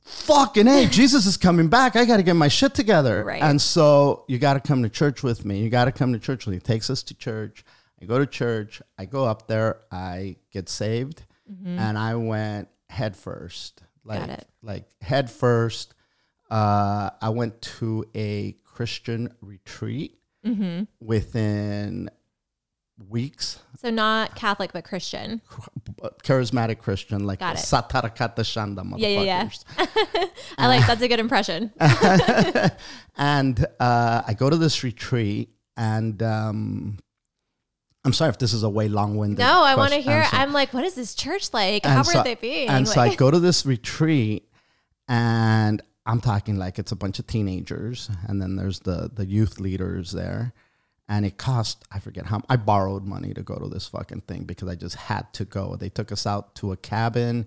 [0.00, 1.96] fucking hey, Jesus is coming back.
[1.96, 3.24] I got to get my shit together.
[3.24, 3.42] Right.
[3.42, 5.60] And so you got to come to church with me.
[5.62, 6.56] You got to come to church with me.
[6.56, 7.64] He takes us to church.
[8.00, 8.82] I go to church.
[8.98, 9.80] I go up there.
[9.90, 11.22] I get saved,
[11.64, 13.82] and I went head first.
[14.04, 14.28] Like, Mm-hmm.
[14.30, 14.48] Got it.
[14.62, 15.94] like head first.
[16.50, 20.82] Uh, I went to a Christian retreat Mm-hmm.
[21.00, 22.10] within
[23.08, 23.58] weeks.
[23.76, 25.42] So not Catholic, but Christian.
[26.22, 27.40] Charismatic Christian, like.
[27.40, 28.98] Satarakata Shanda motherfuckers.
[28.98, 29.48] Yeah, yeah,
[30.18, 30.24] yeah.
[30.58, 31.72] I like that's a good impression.
[33.16, 36.98] and uh, I go to this retreat, and um,
[38.04, 39.38] I'm sorry if this is a way long-winded.
[39.38, 40.18] No, I want to hear.
[40.18, 40.36] answer.
[40.36, 41.84] I'm like, what is this church like?
[41.84, 42.68] How And are they being?
[42.68, 44.48] And so I go to this retreat,
[45.08, 49.58] and I'm talking like it's a bunch of teenagers, and then there's the the youth
[49.58, 50.52] leaders there,
[51.08, 54.44] and it cost I forget how I borrowed money to go to this fucking thing
[54.44, 55.76] because I just had to go.
[55.76, 57.46] They took us out to a cabin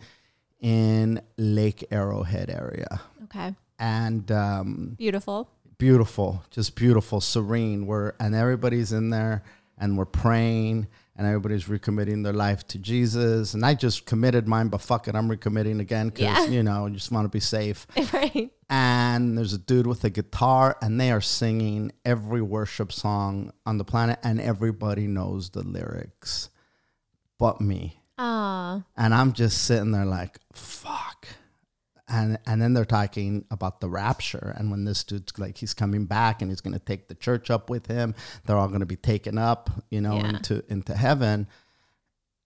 [0.59, 5.49] in Lake Arrowhead area, okay, and um, beautiful.
[5.77, 7.85] beautiful, just beautiful, serene.
[7.85, 9.43] We're and everybody's in there
[9.77, 13.53] and we're praying and everybody's recommitting their life to Jesus.
[13.55, 16.45] And I just committed mine, but fuck it, I'm recommitting again because Yeah.
[16.45, 17.87] you know, you just want to be safe.
[18.13, 18.51] right.
[18.69, 23.77] And there's a dude with a guitar and they are singing every worship song on
[23.77, 26.49] the planet and everybody knows the lyrics
[27.39, 31.27] but me Ah, and I'm just sitting there like, fuck.
[32.09, 36.05] And and then they're talking about the rapture and when this dude's like he's coming
[36.05, 38.15] back and he's gonna take the church up with him.
[38.45, 40.29] They're all gonna be taken up, you know, Yeah.
[40.29, 41.47] into into heaven.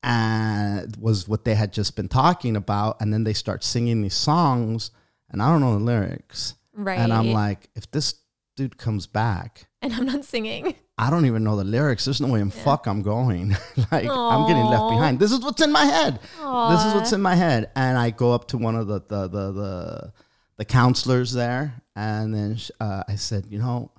[0.03, 2.99] And was what they had just been talking about.
[3.01, 4.89] And then they start singing these songs
[5.29, 6.55] and I don't know the lyrics.
[6.73, 6.97] right.
[6.97, 8.15] And I'm like, if this
[8.61, 10.75] dude comes back, and I'm not singing.
[10.95, 12.05] I don't even know the lyrics.
[12.05, 13.49] There's no way in fuck I'm going.
[13.91, 15.19] like I'm getting left behind.
[15.19, 16.19] This is what's in my head.
[16.21, 17.71] This is what's in my head.
[17.75, 20.13] And I go up to one of the the the the,
[20.57, 23.91] the counselors there, and then uh, I said, you know,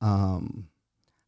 [0.00, 0.68] um,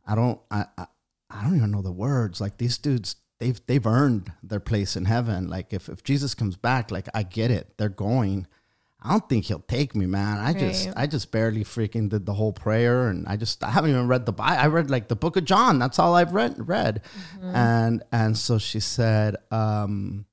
[0.06, 0.86] I don't I, I
[1.28, 2.40] I don't even know the words.
[2.40, 5.48] Like these dudes, they've they've earned their place in heaven.
[5.48, 8.46] Like if if Jesus comes back, like I get it, they're going.
[9.04, 10.38] I don't think he'll take me, man.
[10.38, 10.94] I just Right.
[10.96, 14.24] I just barely freaking did the whole prayer, and I just I haven't even read
[14.24, 14.60] the Bible.
[14.62, 15.78] I read like the Book of John.
[15.78, 16.54] That's all I've read.
[16.66, 17.02] Read,
[17.42, 20.24] and and so she said, um,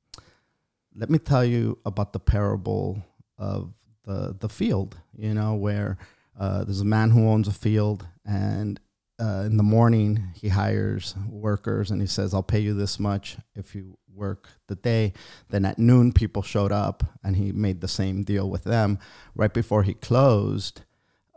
[0.96, 3.04] "Let me tell you about the parable
[3.38, 3.74] of
[4.06, 4.98] the the field.
[5.18, 5.98] You know, where
[6.40, 8.80] uh, there's a man who owns a field, and
[9.20, 13.36] uh, in the morning he hires workers, and he says, "I'll pay you this much
[13.54, 15.14] if you work the day."
[15.50, 19.00] Then at noon, people showed up, and he made the same deal with them.
[19.36, 20.84] Right before he closed,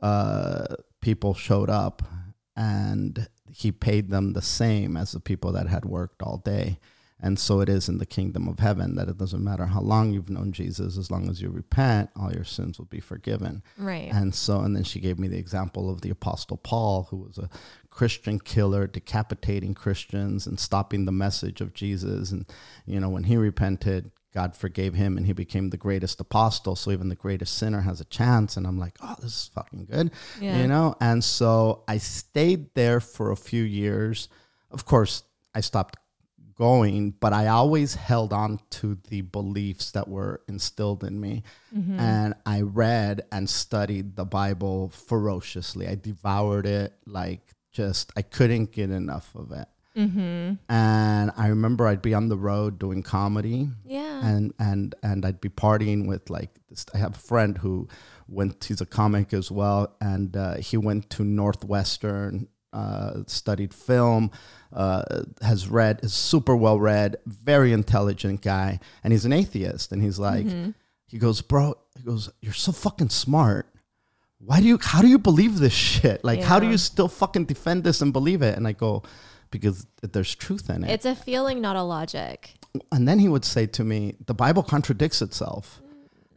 [0.03, 2.03] uh, people showed up,
[2.55, 6.79] and he paid them the same as the people that had worked all day.
[7.21, 10.13] And so it is in the kingdom of heaven that it doesn't matter how long
[10.13, 13.63] you've known Jesus, as long as you repent, all your sins will be forgiven.
[13.79, 14.11] Right.
[14.13, 17.39] And so, and then she gave me the example of the Apostle Paul, who was
[17.39, 17.49] a
[17.95, 22.33] Christian killer, decapitating Christians and stopping the message of Jesus.
[22.33, 22.45] And,
[22.87, 26.75] you know, when he repented, God forgave him and he became the greatest apostle.
[26.75, 28.57] So even the greatest sinner has a chance.
[28.57, 30.11] And I'm like, oh, this is fucking good.
[30.41, 30.61] Yeah.
[30.61, 30.97] You know?
[31.01, 34.29] And so I stayed there for a few years.
[34.73, 35.23] Of course,
[35.55, 35.97] I stopped
[36.57, 41.45] going, but I always held on to the beliefs that were instilled in me.
[41.73, 42.01] Mm-hmm.
[42.01, 45.87] And I read and studied the Bible ferociously.
[45.87, 49.69] I devoured it like just, I couldn't get enough of it.
[49.95, 50.55] mm-hmm.
[50.73, 54.27] And I remember I'd be on the road doing comedy Yeah.
[54.27, 56.87] and and and I'd be partying with like this.
[56.95, 57.89] I have a friend who
[58.27, 58.65] went.
[58.65, 64.31] He's a comic as well, and uh, he went to Northwestern, uh, studied film,
[64.73, 65.03] uh,
[65.43, 69.93] has read, is super well read, very intelligent guy, and he's an atheist.
[69.93, 70.47] And he's like,
[71.07, 73.69] he goes, bro, he goes, you're so fucking smart.
[74.45, 74.79] Why do you?
[74.81, 76.23] How do you believe this shit?
[76.25, 78.57] Like, how do you still fucking defend this and believe it?
[78.57, 79.03] And I go,
[79.51, 80.91] because there's truth in it.
[80.91, 82.55] it's a feeling, not a logic.
[82.93, 85.81] And then he would say to me, The Bible contradicts itself.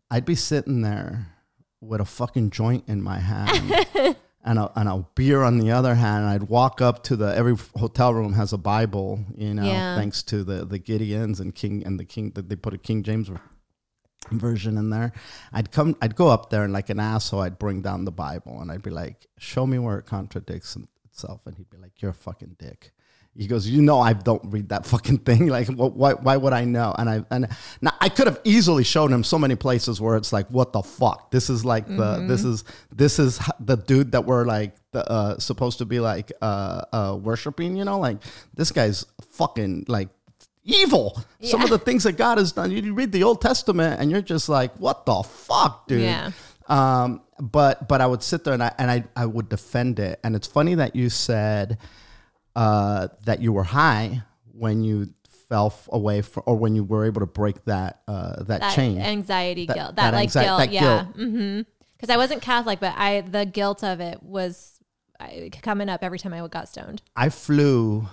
[0.10, 1.28] I'd be sitting there
[1.82, 3.86] with a fucking joint in my hand
[4.44, 6.24] and, a, and a beer on the other hand.
[6.24, 9.98] And I'd walk up to the, every hotel room has a Bible, you know, Yeah.
[9.98, 13.04] thanks to the, the Gideons and King and the King, that they put a King
[13.04, 13.30] James
[14.32, 15.12] version in there.
[15.54, 18.62] I'd come, I'd go up there and like an asshole, I'd bring down the Bible
[18.62, 20.78] and I'd be like, Show me where it contradicts
[21.12, 21.42] itself.
[21.46, 22.92] And he'd be like, You're a fucking dick.
[23.38, 25.48] He goes, you know, I don't read that fucking thing.
[25.48, 26.96] Like, wh- why, why would I know?
[26.98, 27.48] And I, and
[27.82, 30.82] now I could have easily shown him so many places where it's like, what the
[30.82, 31.30] fuck?
[31.30, 35.38] This is like the, this is, this is the dude that we're like, the, uh,
[35.38, 38.18] supposed to be like, uh, uh, worshiping, you know, like
[38.56, 40.10] this guy's fucking like
[40.68, 41.20] evil.
[41.42, 42.72] Some of the things that God has done.
[42.72, 46.02] You read the Old Testament and you're just like, what the fuck, dude?
[46.02, 46.32] Yeah.
[46.68, 50.20] Um, but but I would sit there and I and I, I would defend it.
[50.24, 51.78] And it's funny that you said
[52.56, 55.14] uh, that you were high when you
[55.48, 59.00] fell away from, or when you were able to break that uh, that, that chain.
[59.00, 60.82] anxiety That- guilt, that that, like anxi- guilt, that yeah.
[60.82, 61.18] guilt.
[61.18, 61.62] Mm-hmm.
[61.96, 64.80] Because I wasn't Catholic, but I the guilt of it was
[65.20, 67.02] I, coming up every time I got stoned.
[67.16, 68.08] I flew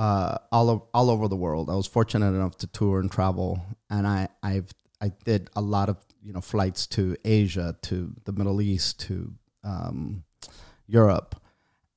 [0.00, 1.68] uh, all all over the world.
[1.68, 3.48] I was fortunate enough to tour and travel,
[3.90, 8.32] and I I've I did a lot of you know flights to Asia, to the
[8.32, 9.14] Middle East, to
[9.62, 10.24] um,
[10.86, 11.30] Europe,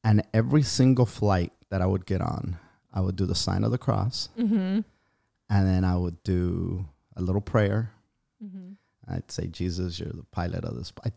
[0.03, 2.57] and every single flight that I would get on,
[2.93, 4.79] I would do the sign of the cross, Mm-hmm.
[5.49, 6.85] and then I would do
[7.15, 7.91] a little prayer.
[8.43, 8.73] Mm-hmm.
[9.13, 10.91] I'd say, Jesus, you're the pilot of this.
[11.03, 11.11] A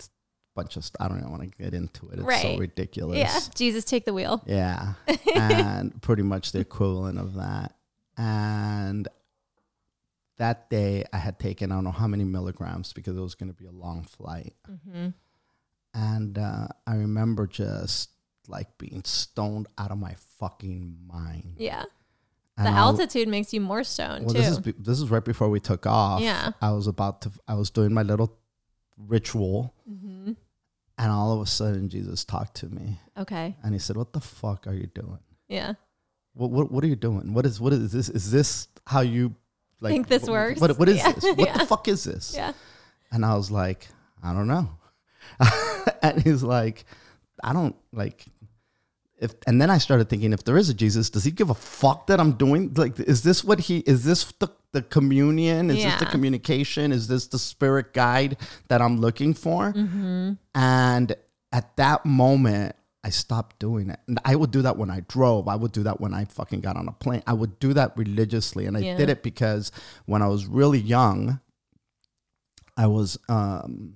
[0.57, 2.19] bunch of st- I don't even want to get into it.
[2.19, 3.19] It's so ridiculous.
[3.19, 4.43] Yeah, Jesus, take the wheel.
[4.47, 4.95] Yeah.
[5.35, 7.75] and pretty much the equivalent of that.
[8.17, 9.07] And
[10.39, 13.51] that day I had taken, I don't know how many milligrams because it was going
[13.51, 14.55] to be a long flight.
[14.69, 15.09] Mm-hmm.
[15.95, 18.11] And uh, I remember just
[18.49, 21.55] like being stoned out of my fucking mind.
[21.59, 21.85] Yeah,
[22.57, 24.41] And the I- altitude makes you more stoned Well, too.
[24.41, 26.21] this is be- this is right before we took off.
[26.21, 26.53] Yeah.
[26.61, 27.31] I was about to.
[27.49, 28.37] I was doing my little
[28.99, 30.33] ritual, mm-hmm.
[30.99, 34.21] And all of a sudden Jesus talked to me, Okay, and he said, "What the
[34.21, 35.19] fuck are you doing?
[35.49, 35.75] yeah,
[36.35, 37.33] What what, what are you doing?
[37.35, 38.09] What is what is this?
[38.09, 39.35] Is this how you
[39.81, 40.61] like Think this wh- works?
[40.61, 41.13] What what is Yeah.
[41.13, 41.25] this?
[41.25, 41.59] What Yeah.
[41.59, 42.53] the fuck is this?" yeah.
[43.13, 43.89] And I was like,
[44.23, 44.69] "I don't know."
[46.03, 46.85] and he's like,
[47.43, 48.25] "I don't like."
[49.19, 51.55] If, and then I started thinking, if there is a Jesus, does he give a
[51.55, 52.75] fuck that I'm doing?
[52.75, 54.05] Like, is this what he is?
[54.05, 55.71] This the the communion?
[55.71, 56.93] Is this the communication?
[56.93, 58.37] Is this the spirit guide
[58.69, 59.73] that I'm looking for?
[59.73, 60.33] Mm-hmm.
[60.55, 61.17] And
[61.51, 64.01] at that moment, I stopped doing it.
[64.07, 65.49] And I would do that when I drove.
[65.49, 67.23] I would do that when I fucking got on a plane.
[67.27, 68.67] I would do that religiously.
[68.67, 68.97] And I Yeah.
[68.99, 69.73] did it because
[70.05, 71.41] when I was really young,
[72.77, 73.95] I was um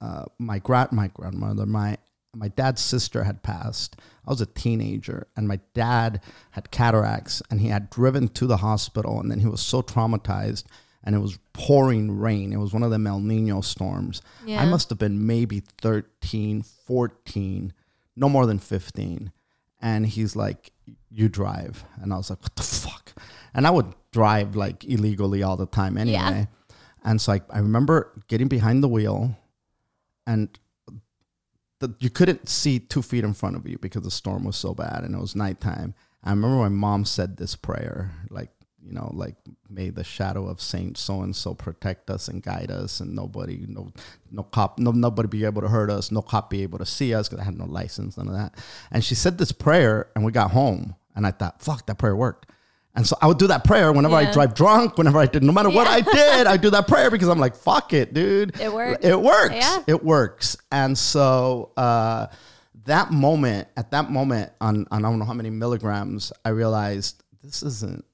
[0.00, 1.96] uh my grand my grandmother, my
[2.34, 3.96] my dad's sister had passed.
[4.26, 8.58] I was a teenager and my dad had cataracts and he had driven to the
[8.58, 10.64] hospital and then he was so traumatized
[11.04, 12.52] and it was pouring rain.
[12.52, 14.22] It was one of them El Nino storms.
[14.62, 17.72] I must have been maybe 13, 14,
[18.16, 19.32] no more than 15.
[19.80, 20.70] And he's like,
[21.10, 21.84] You drive.
[22.00, 23.12] And I was like, What the fuck?
[23.52, 26.18] And I would drive like illegally all the time anyway.
[26.18, 26.44] Yeah.
[27.04, 29.36] And so I, I remember getting behind the wheel
[30.26, 30.56] and
[31.82, 34.72] the, you couldn't see two feet in front of you because the storm was so
[34.72, 35.94] bad and it was nighttime.
[36.22, 39.34] I remember my mom said this prayer, like, you know, like,
[39.68, 43.64] may the shadow of Saint so and so protect us and guide us, and nobody,
[43.68, 43.92] no,
[44.30, 47.14] no cop, no, nobody be able to hurt us, no cop be able to see
[47.14, 48.54] us because I had no license, none of that.
[48.90, 52.16] And she said this prayer, and we got home, and I thought, fuck, that prayer
[52.16, 52.50] worked.
[52.94, 55.52] And so I would do that prayer whenever I drive drunk, whenever I did, no
[55.52, 58.60] matter what I did, I do that prayer because I'm like, fuck it, dude.
[58.60, 59.04] It works.
[59.04, 59.54] It works.
[59.54, 59.82] Yeah.
[59.86, 60.58] It works.
[60.70, 62.26] And so uh,
[62.84, 67.22] that moment, at that moment, on, on I don't know how many milligrams, I realized
[67.42, 68.04] this isn't.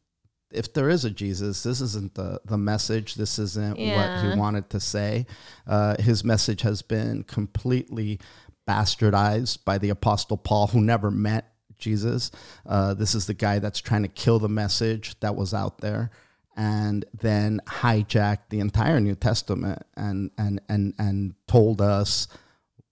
[0.51, 3.17] If there is a Jesus, this isn't the the message.
[3.17, 5.27] This isn't what he wanted to say.
[5.67, 8.19] Uh, his message has been completely
[8.67, 12.31] bastardized by the Apostle Paul, who never met Jesus.
[12.67, 16.11] Uh, this is the guy that's trying to kill the message that was out there
[16.57, 22.27] and then hijacked the entire New Testament and and and and told us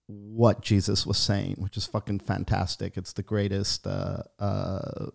[0.07, 2.95] what Jesus was saying, which is fucking fantastic.
[2.95, 5.07] It's the greatest uh, uh,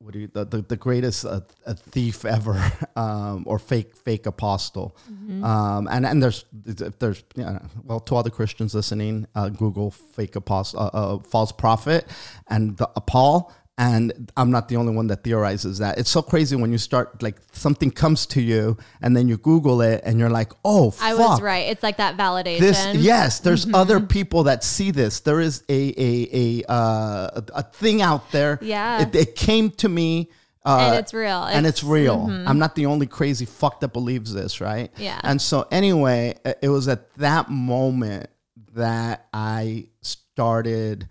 [0.00, 2.58] what do you the the, the greatest uh, uh, thief ever
[2.96, 4.96] um, or fake fake apostle.
[5.44, 9.50] Um, and and there's if there's you know, well to all the Christians listening uh,
[9.50, 12.06] Google fake apostle uh, uh, false prophet
[12.48, 16.20] and the uh, Paul and I'm not the only one that theorizes that it's so
[16.20, 20.18] crazy when you start like something comes to you and then you Google it and
[20.20, 21.66] you're like oh I was right.
[21.68, 22.58] It's like that validation.
[22.60, 27.62] this yes there's other people that see this there is a a a uh, a,
[27.72, 29.02] thing out there Yeah.
[29.02, 30.28] it, it came to me
[30.66, 31.44] uh, And it's real.
[31.44, 32.46] and it's real mhm.
[32.46, 35.18] i'm not the only crazy fuck that believes this right Yeah.
[35.24, 38.28] and so anyway it was at that moment
[38.74, 41.08] that i started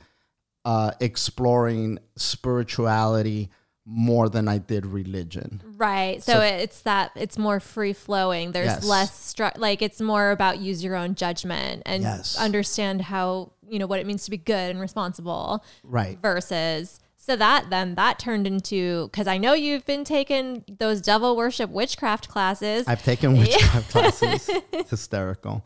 [0.69, 3.49] uh, exploring spirituality
[3.85, 6.21] more than i did religion Right.
[6.21, 8.51] So, So- it's that it's more free flowing.
[8.51, 8.83] There's Yes.
[8.83, 12.35] less stru- like it's more about use your own judgment and Yes.
[12.37, 17.37] understand how, you know, what it means to be good and responsible right versus so
[17.37, 22.27] that then that turned into cuz I know you've been taking those devil worship witchcraft
[22.27, 22.81] classes.
[22.85, 24.49] I've taken witchcraft classes.
[24.73, 25.65] It's hysterical.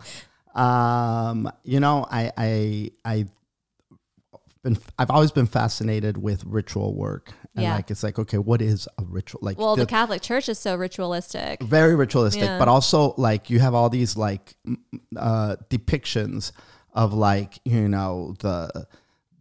[0.55, 3.25] Um, you know, I I I
[4.63, 7.75] been I've always been fascinated with ritual work And Yeah.
[7.75, 9.39] like it's like okay, what is a ritual?
[9.43, 11.61] Like Well, the the- Catholic Church is so ritualistic.
[11.61, 12.57] very ritualistic, Yeah.
[12.57, 14.55] but also like you have all these like
[15.15, 16.51] uh, depictions
[16.93, 18.87] of like you know the.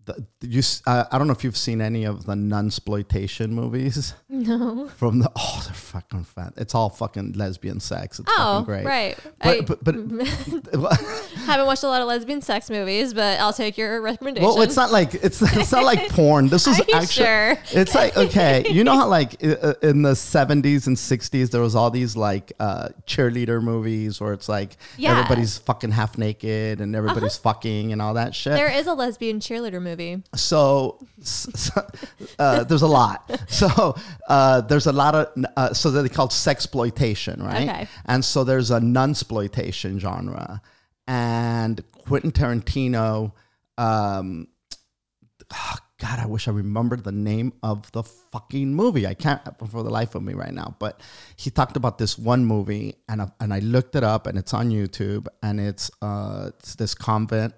[0.04, 4.14] The, you, uh, I don't know if you've seen any of the nunsploitation movies.
[4.28, 4.88] No.
[4.96, 6.54] From the oh, they're fucking fat.
[6.56, 8.18] It's all fucking lesbian sex.
[8.18, 8.84] It's Oh, fucking great.
[8.84, 9.18] right.
[9.40, 9.94] But, I but but
[11.46, 14.46] haven't watched a lot of lesbian sex movies, but I'll take your recommendation.
[14.46, 16.48] well, it's not like it's it's not like porn.
[16.48, 17.58] This is actually sure?
[17.72, 21.74] it's like okay, you know how like uh, in the seventies and sixties there was
[21.74, 25.12] all these like uh, cheerleader movies where it's like Yeah.
[25.12, 25.20] Uh-huh.
[25.22, 28.54] everybody's fucking half naked and everybody's fucking and all that shit.
[28.54, 30.22] There is a lesbian cheerleader movie.
[30.34, 31.86] So, so
[32.38, 33.30] uh, there's a lot.
[33.48, 33.94] So
[34.28, 37.68] uh, there's a lot of uh, so they're called sexploitation, right?
[37.68, 37.88] Okay.
[38.06, 40.62] And so there's a nunsploitation genre,
[41.06, 43.32] and Quentin Tarantino.
[43.78, 44.48] Um,
[45.52, 49.06] ah, God, I wish I remembered the name of the fucking movie.
[49.06, 50.74] I can't for the life of me right now.
[50.80, 51.00] But
[51.36, 54.52] he talked about this one movie, and I, and I looked it up, and it's
[54.52, 57.54] on YouTube, and it's uh, it's this convent,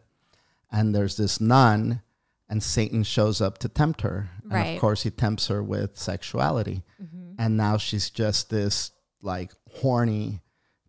[0.70, 2.02] and there's this nun,
[2.48, 6.82] and Satan shows up to tempt her, and of course he tempts her with sexuality,
[7.02, 7.32] mm-hmm.
[7.38, 8.92] and now she's just this
[9.22, 10.42] like horny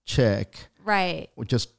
[0.05, 1.29] chick, Right.
[1.47, 1.69] just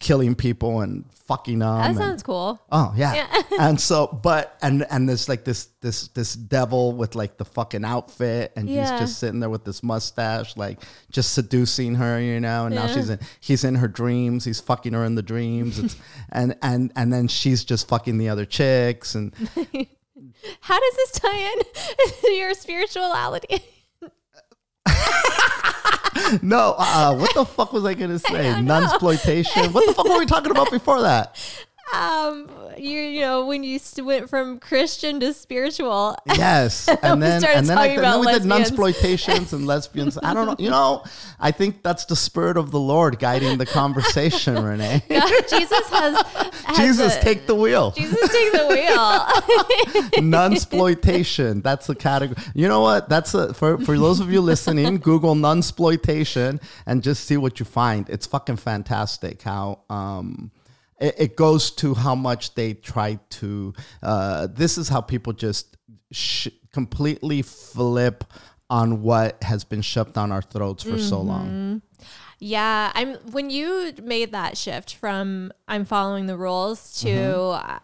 [0.00, 1.78] killing people and fucking them.
[1.78, 2.60] That and- sounds cool.
[2.72, 3.26] Oh yeah.
[3.60, 7.84] and so but and and there's like this this this devil with like the fucking
[7.84, 8.90] outfit and Yeah.
[8.92, 12.86] he's just sitting there with this mustache like just seducing her, you know, and now
[12.86, 12.94] Yeah.
[12.94, 15.78] she's in he's in her dreams, he's fucking her in the dreams.
[15.78, 15.96] It's,
[16.30, 19.32] and and and then she's just fucking the other chicks and
[20.60, 21.58] How does this tie in
[22.22, 23.62] to your spirituality?
[26.42, 28.54] no, uh, what the fuck was I gonna say?
[28.54, 29.72] Nunsploitation.
[29.72, 31.36] What the fuck were we talking about before that?
[31.94, 36.16] Um, you you know when you st- went from Christian to spiritual.
[36.26, 38.70] Yes, and then and then, I, then we did lesbians.
[38.70, 40.18] nunsploitations and lesbians.
[40.22, 40.56] I don't know.
[40.58, 41.04] You know,
[41.40, 45.02] I think that's the spirit of the Lord guiding the conversation, Renee.
[45.08, 46.22] Jesus has,
[46.64, 47.92] has Jesus, a- take the wheel.
[47.92, 50.22] Jesus take the wheel.
[50.22, 51.62] Nunsploitation.
[51.62, 52.42] That's the category.
[52.54, 53.08] You know what?
[53.08, 54.98] That's a for for those of you listening.
[54.98, 58.08] Google nunsploitation and just see what you find.
[58.08, 59.42] It's fucking fantastic.
[59.42, 60.50] How um.
[61.00, 63.72] It, it goes to how much they try to.
[64.02, 65.76] Uh, this is how people just
[66.12, 68.24] sh- completely flip
[68.70, 71.28] on what has been shoved down our throats for so Mm-hmm.
[71.28, 71.82] long.
[72.40, 77.76] Yeah, I'm when you made that shift from I'm following the rules to Mm-hmm.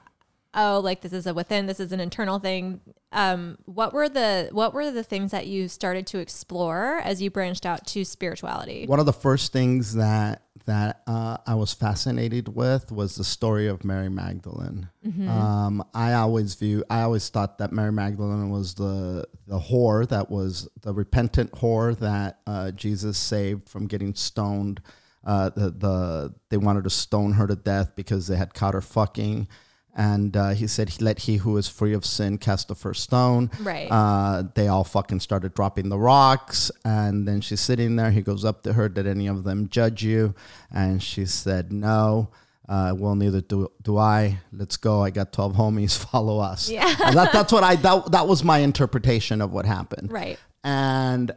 [0.55, 2.80] Oh like this is a within this is an internal thing.
[3.12, 7.30] Um, what were the what were the things that you started to explore as you
[7.30, 8.86] branched out to spirituality?
[8.86, 13.66] One of the first things that that uh, I was fascinated with was the story
[13.66, 14.88] of Mary Magdalene.
[15.28, 20.30] Um, I always view, I always thought that Mary Magdalene was the the whore that
[20.30, 24.80] was the repentant whore that uh, Jesus saved from getting stoned.
[25.22, 28.80] Uh, the the they wanted to stone her to death because they had caught her
[28.80, 29.48] fucking.
[29.97, 33.51] And uh, he said, "Let he who is free of sin cast the first stone."
[33.61, 33.88] Right.
[33.88, 38.11] Uh, they all fucking started dropping the rocks, and then she's sitting there.
[38.11, 38.88] He goes up to her.
[38.88, 40.34] Did any of them judge you?
[40.72, 42.30] And she said, "No."
[42.66, 44.38] Uh, well, neither do, do I.
[44.51, 45.03] Let's go.
[45.03, 45.97] I got twelve homies.
[46.11, 46.70] Follow us.
[46.70, 46.92] Yeah.
[47.05, 47.76] And that, that's what I.
[47.76, 50.11] That, that was my interpretation of what happened.
[50.11, 50.38] Right.
[50.64, 51.30] And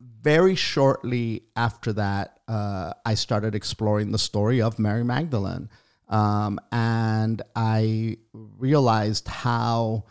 [0.00, 5.68] very shortly after that, uh, I started exploring the story of Mary Magdalene.
[6.08, 10.04] Um, and I realized how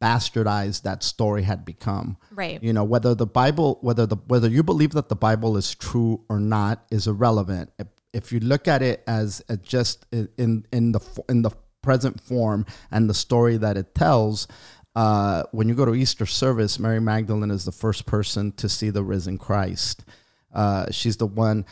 [0.00, 2.16] bastardized that story had become.
[2.30, 2.62] Right.
[2.62, 6.24] You know, whether the Bible, whether the whether you believe that the Bible is true
[6.28, 7.72] or not is irrelevant.
[7.78, 11.50] If, if you look at it as, as just in in the in the
[11.82, 14.46] present form and the story that it tells,
[14.94, 18.90] uh, when you go to Easter service, Mary Magdalene is the first person to see
[18.90, 20.04] the risen Christ.
[20.52, 21.66] Uh, she's the one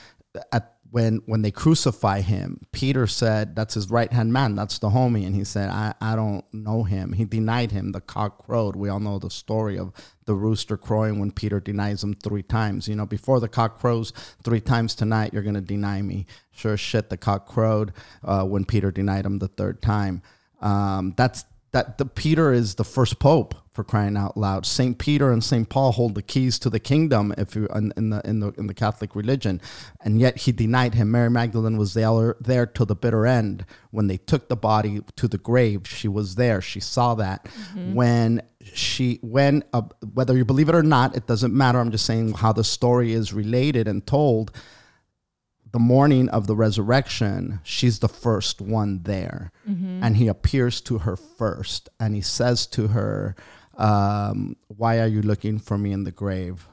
[0.52, 2.66] at when when they crucify him.
[2.72, 4.54] Peter said, "That's his right hand man.
[4.54, 7.92] That's the homie," and he said, "I I don't know him." He denied him.
[7.92, 8.76] The cock crowed.
[8.76, 9.92] We all know the story of
[10.24, 12.88] the rooster crowing when Peter denies him three times.
[12.88, 14.12] You know, before the cock crows
[14.42, 16.26] three times tonight, you're gonna deny me.
[16.52, 17.92] Sure shit, the cock crowed
[18.24, 20.22] uh, when Peter denied him the third time.
[20.60, 24.66] Um, that's that the Peter is the first pope for crying out loud.
[24.66, 28.10] Saint Peter and Saint Paul hold the keys to the kingdom if you in, in
[28.10, 29.60] the in the in the Catholic religion,
[30.00, 31.12] and yet he denied him.
[31.12, 35.28] Mary Magdalene was there there till the bitter end when they took the body to
[35.28, 35.86] the grave.
[35.86, 36.60] She was there.
[36.60, 37.46] She saw that
[37.94, 39.82] when she when uh,
[40.14, 41.78] whether you believe it or not, it doesn't matter.
[41.78, 44.50] I'm just saying how the story is related and told
[45.72, 49.52] the morning of the resurrection, she's the first one there.
[50.02, 53.36] And he appears to her first and he says to her,
[53.76, 56.66] um, why are you looking for me in the grave?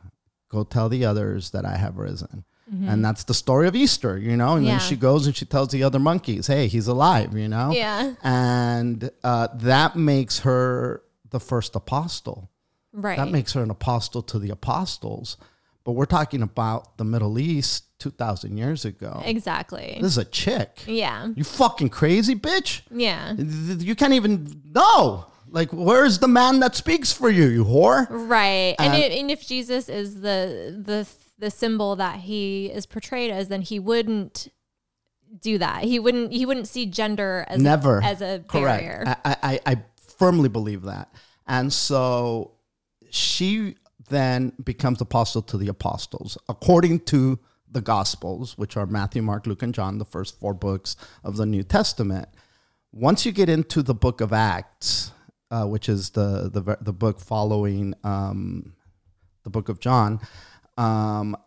[0.50, 2.46] Go tell the others that I have risen.
[2.88, 4.56] And that's the story of Easter, you know.
[4.56, 4.72] And Yeah.
[4.72, 7.70] then she goes and she tells the other monkeys, "Hey, he's alive," you know.
[7.72, 8.16] Yeah.
[8.24, 12.50] And uh, that makes her the first apostle.
[12.92, 13.18] Right.
[13.18, 15.38] That makes her an apostle to the apostles.
[15.84, 19.22] But we're talking about the Middle East two thousand years ago.
[19.24, 19.98] exactly.
[20.02, 20.80] This is a chick.
[20.88, 21.28] Yeah.
[21.36, 22.82] You fucking crazy bitch.
[22.90, 23.34] Yeah.
[23.34, 25.28] You can't even know.
[25.54, 28.08] Like, where's the man that speaks for you, you whore?
[28.10, 28.76] Right.
[28.80, 33.30] And, Uh, it, and if Jesus is the the the symbol that he is portrayed
[33.30, 34.48] as, then he wouldn't
[35.42, 35.84] do that.
[35.84, 38.00] He wouldn't he wouldn't see gender as Never.
[38.00, 38.82] a, as a Correct.
[38.84, 39.04] barrier.
[39.24, 39.84] I, I, I
[40.18, 41.14] firmly believe that.
[41.48, 42.54] And so
[43.12, 43.76] she
[44.10, 47.38] then becomes apostle to the apostles, according to
[47.72, 51.46] the Gospels, which are Matthew, Mark, Luke, and John, the first four books of the
[51.46, 52.30] New Testament.
[52.92, 55.12] Once you get into the book of Acts,
[55.54, 58.74] uh, which is the, the, the book following um,
[59.44, 60.20] the book of John,
[60.78, 61.38] um,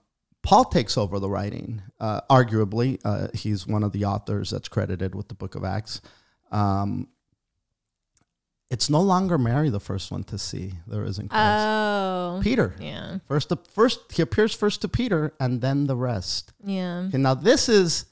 [0.42, 1.82] Paul takes over the writing.
[1.98, 6.00] Uh, arguably, uh, he's one of the authors that's credited with the book of Acts.
[6.52, 7.08] Um,
[8.70, 11.66] it's no longer Mary, the first one to see the risen Christ.
[11.66, 12.40] oh.
[12.42, 12.76] Peter.
[12.78, 13.18] Yeah.
[13.26, 16.52] First, the first he appears first to Peter, and then the rest.
[16.64, 17.06] Yeah.
[17.08, 18.06] Okay, now this is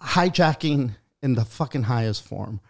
[0.00, 2.60] hijacking in the fucking highest form.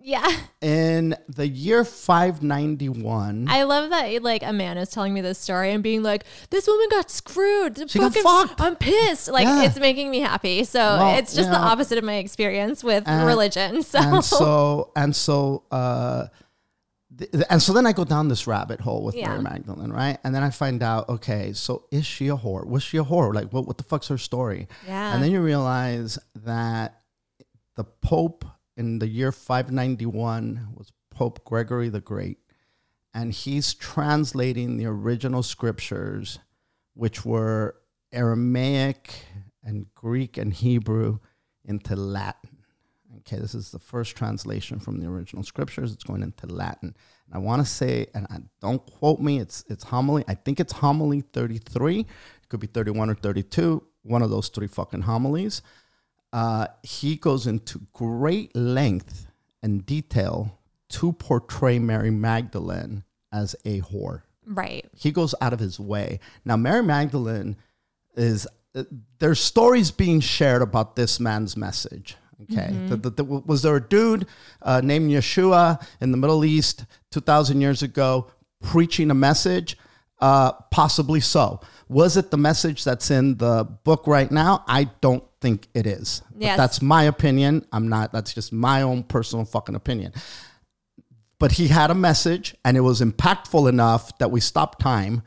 [0.00, 0.30] Yeah.
[0.60, 5.72] In the year 591, I love that like a man is telling me this story
[5.72, 7.90] and being like, "This woman got screwed.
[7.90, 9.64] She got Fucking- fucked." I'm pissed." Like Yeah.
[9.64, 10.64] it's making me happy.
[10.64, 13.82] So Well, it's just the opposite of my experience with And- religion.
[13.88, 16.26] So, and so and so uh
[17.18, 19.28] th- and so then I go down this rabbit hole with Yeah.
[19.30, 20.18] Mary Magdalene, right?
[20.24, 22.66] And then I find out, okay, so is she a whore?
[22.66, 23.34] Was she a whore?
[23.34, 24.68] Like, what, what the fuck's her story?
[24.86, 25.12] Yeah.
[25.14, 27.00] And then you realize that
[27.76, 28.44] the Pope
[28.78, 32.38] in the year 591 was Pope Gregory the Great.
[33.12, 36.38] And he's translating the original scriptures,
[36.94, 37.74] which were
[38.12, 39.24] Aramaic
[39.64, 41.18] and Greek and Hebrew,
[41.64, 42.58] into Latin.
[43.18, 45.92] Okay, this is the first translation from the original scriptures.
[45.92, 46.94] It's going into Latin.
[47.26, 50.24] And I want to say, and I, don't quote me, it's it's homily.
[50.28, 52.00] I think it's homily 33.
[52.00, 52.06] It
[52.48, 53.82] could be 31 or 32.
[54.02, 55.62] One of those three fucking homilies.
[56.32, 59.26] Uh, he goes into great length
[59.62, 60.58] and detail
[60.90, 64.84] to portray Mary Magdalene as a whore right.
[64.96, 66.18] he goes out of his way.
[66.44, 67.56] Now, Mary Magdalene
[68.16, 68.84] is uh,
[69.18, 72.16] there's stories being shared about this man's message.
[72.42, 74.26] Okay, The- the- the- was there a dude
[74.62, 78.30] uh, named Yeshua in the Middle East two thousand years ago
[78.62, 79.76] preaching a message?
[80.20, 81.60] Uh, possibly so.
[81.88, 84.64] Was it the message that's in the book right now?
[84.66, 86.22] I don't think it is.
[86.32, 86.56] But Yes.
[86.56, 87.64] that's my opinion.
[87.72, 88.12] I'm not.
[88.12, 90.12] That's just my own personal fucking opinion
[91.40, 95.22] but he had a message and it was impactful enough that we stopped time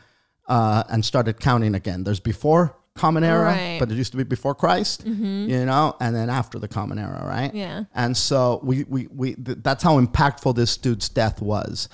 [0.49, 2.03] uh, and started counting again.
[2.03, 3.77] There's before common era, Right.
[3.79, 7.23] but it used to be before Christ, you know, and then after the common era,
[7.25, 7.55] right?
[7.55, 7.85] Yeah.
[7.95, 11.87] And so we we we th- that's how impactful this dude's death was.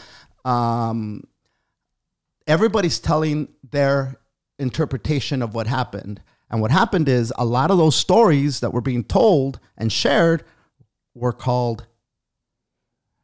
[0.46, 1.22] Um,
[2.48, 4.20] everybody's telling their
[4.60, 6.22] interpretation of what happened.
[6.50, 10.44] And what happened is a lot of those stories that were being told and shared
[11.14, 11.88] were called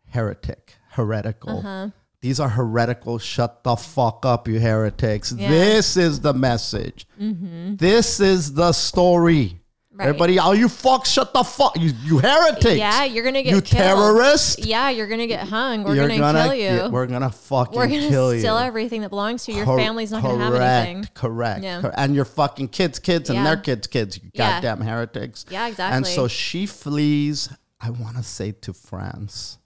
[0.09, 1.59] heretic, heretical.
[1.59, 1.89] Uh-huh.
[2.21, 3.19] These are heretical.
[3.19, 5.31] Shut the fuck up, you heretics.
[5.31, 5.49] Yeah.
[5.49, 7.05] This is the message.
[7.17, 9.59] This is the story.
[9.95, 10.07] Right.
[10.07, 11.77] Everybody, all you fucks, shut the fuck.
[11.79, 12.77] You, you heretics.
[12.77, 13.83] Yeah, you're gonna get You killed.
[13.83, 14.65] terrorist.
[14.65, 15.83] Yeah, you're gonna get hung.
[15.83, 16.63] We're You're gonna, kill you.
[16.63, 17.79] yeah, we're gonna fucking you.
[17.79, 18.65] We're gonna kill steal you.
[18.65, 19.57] everything that belongs to you.
[19.57, 21.07] Your Cor- family's not gonna have anything.
[21.13, 21.61] Correct.
[21.63, 21.81] Yeah.
[21.81, 23.43] Cor- And your fucking kids, kids, and Yeah.
[23.43, 24.17] their kids, kids.
[24.17, 24.61] You Yeah.
[24.61, 25.45] goddamn heretics.
[25.51, 25.95] Yeah, exactly.
[25.97, 27.49] And so she flees.
[27.79, 29.59] I want to say to France,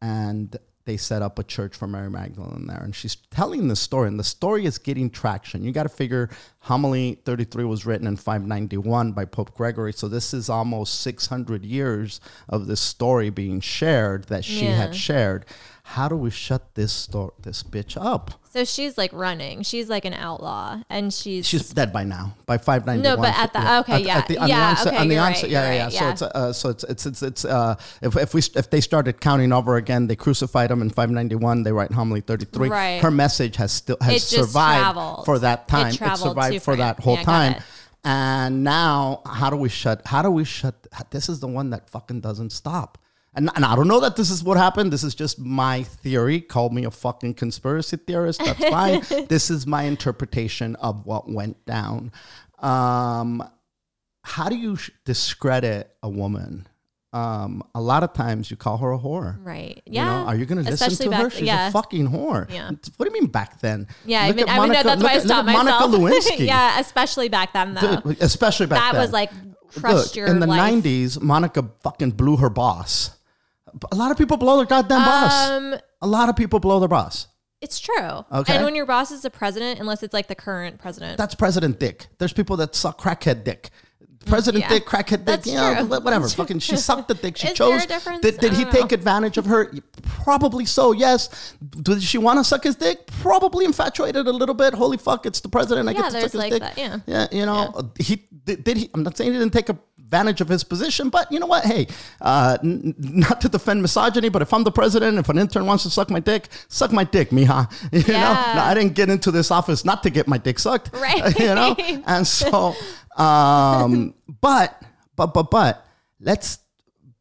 [0.00, 4.08] and they set up a church for Mary Magdalene there, and she's telling the story,
[4.08, 5.62] and the story is getting traction.
[5.64, 6.28] You got to figure
[6.60, 12.20] homily 33 was written in 591 by Pope Gregory, so this is almost 600 years
[12.48, 14.76] of this story being shared that she Yeah.
[14.76, 15.46] had shared.
[15.86, 18.30] How do we shut this store, this bitch up?
[18.50, 19.62] So she's like running.
[19.62, 22.34] She's like an outlaw, and she's She's dead by now.
[22.46, 23.16] By five ninety one.
[23.16, 24.16] No, but at the- okay, yeah.
[24.40, 26.08] on Yeah, the onset, okay, on the onset, right, yeah, yeah, right, yeah.
[26.08, 26.14] yeah.
[26.14, 29.20] So it's uh, so it's it's it's it's uh if if we if they started
[29.20, 31.64] counting over again, they crucified him in five ninety one.
[31.64, 32.70] They write homily thirty three.
[32.70, 33.02] Right.
[33.02, 35.24] Her message has still has It survived traveled.
[35.26, 35.88] for that time.
[35.88, 37.62] It, traveled survived for that whole Yeah, time.
[38.06, 40.02] And now, how do we shut?
[40.06, 40.74] How do we shut?
[41.10, 42.98] This is the one that fucking doesn't stop.
[43.36, 44.92] And, and I don't know that this is what happened.
[44.92, 46.40] This is just my theory.
[46.40, 48.40] Call me a fucking conspiracy theorist.
[48.44, 49.02] That's fine.
[49.28, 52.12] this is my interpretation of what went down.
[52.60, 53.42] Um,
[54.22, 56.66] how do you sh- discredit a woman
[57.14, 59.38] um, a lot of times you call her a whore.
[59.40, 59.80] Right.
[59.86, 60.04] You Yeah.
[60.06, 61.30] know, are you going to listen to her?
[61.30, 61.68] She's yeah.
[61.68, 62.50] a fucking whore.
[62.50, 62.70] Yeah.
[62.70, 63.86] What do you mean back then?
[64.04, 65.92] Yeah, I Look mean, at I mean Monica- that's why I stopped myself.
[65.92, 66.46] Monica Lewinsky.
[66.46, 68.00] yeah, especially back then though.
[68.00, 69.00] Dude, especially back that then.
[69.00, 69.30] was like
[69.78, 70.74] crushed Look, your in the life.
[70.82, 73.10] '90s, Monica fucking blew her boss.
[73.92, 75.48] A lot of people blow their goddamn boss.
[75.50, 77.28] Um, A lot of people blow their boss.
[77.60, 78.24] it's true.
[78.32, 78.56] Okay.
[78.56, 81.78] And when your boss is the president, unless it's like the current president, That's President
[81.80, 82.06] Dick.
[82.18, 83.70] There's people that suck crackhead dick.
[84.26, 84.68] President Yeah.
[84.70, 86.26] Dick, crackhead dick, you know, whatever.
[86.28, 87.36] Fucking, she sucked the dick.
[87.36, 87.84] She Is a chose.
[88.22, 89.70] Did, did he don't take advantage of her?
[90.02, 90.92] Probably so.
[90.92, 91.54] Yes.
[91.82, 93.06] Did she want to suck his dick?
[93.20, 94.72] Probably infatuated a little bit.
[94.72, 95.26] Holy fuck!
[95.26, 95.88] It's the president.
[95.90, 96.62] I Yeah, get to suck his like dick.
[96.62, 96.98] that, yeah.
[97.06, 97.26] Yeah.
[97.32, 98.76] You know, he did, did.
[98.78, 98.90] He.
[98.94, 99.68] I'm not saying he didn't take
[100.14, 101.64] advantage of his position, but you know what?
[101.64, 101.88] Hey,
[102.20, 105.82] uh, n- not to defend misogyny, but if I'm the president, if an intern wants
[105.82, 107.68] to suck my dick, suck my dick, mija.
[107.92, 110.90] You know, No, I didn't get into this office not to get my dick sucked.
[111.04, 111.38] Right.
[111.38, 111.74] you know,
[112.06, 112.74] and so,
[113.16, 114.80] um, but,
[115.16, 115.84] but, but, but,
[116.20, 116.58] let's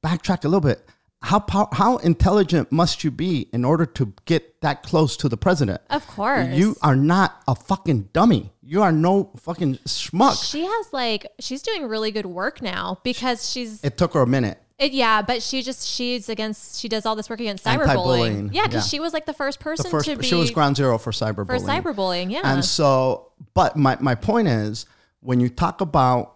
[0.04, 0.86] backtrack a little bit.
[1.24, 5.38] How pow- how intelligent must you be in order to get that close to the
[5.38, 5.82] president?
[5.90, 6.50] Of course.
[6.54, 8.52] You are not a fucking dummy.
[8.62, 10.44] You are no fucking schmuck.
[10.52, 14.28] she has like she's doing really good work now because she's It took her a
[14.28, 14.60] minute.
[14.78, 18.50] it, yeah, but she just she's against she does all this work against cyberbullying.
[18.54, 18.90] Yeah, because yeah.
[18.90, 21.12] she was like the first person The first, to be she was ground zero for
[21.12, 21.46] cyberbullying.
[21.48, 21.58] for
[21.94, 22.32] cyberbullying.
[22.32, 24.86] Yeah, And so, but my, my point is
[25.22, 26.36] when you talk about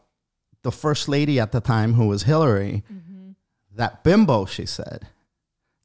[0.64, 3.07] the first lady at the time who was Hillary, Mm-hmm.
[3.78, 5.08] That bimbo, she said,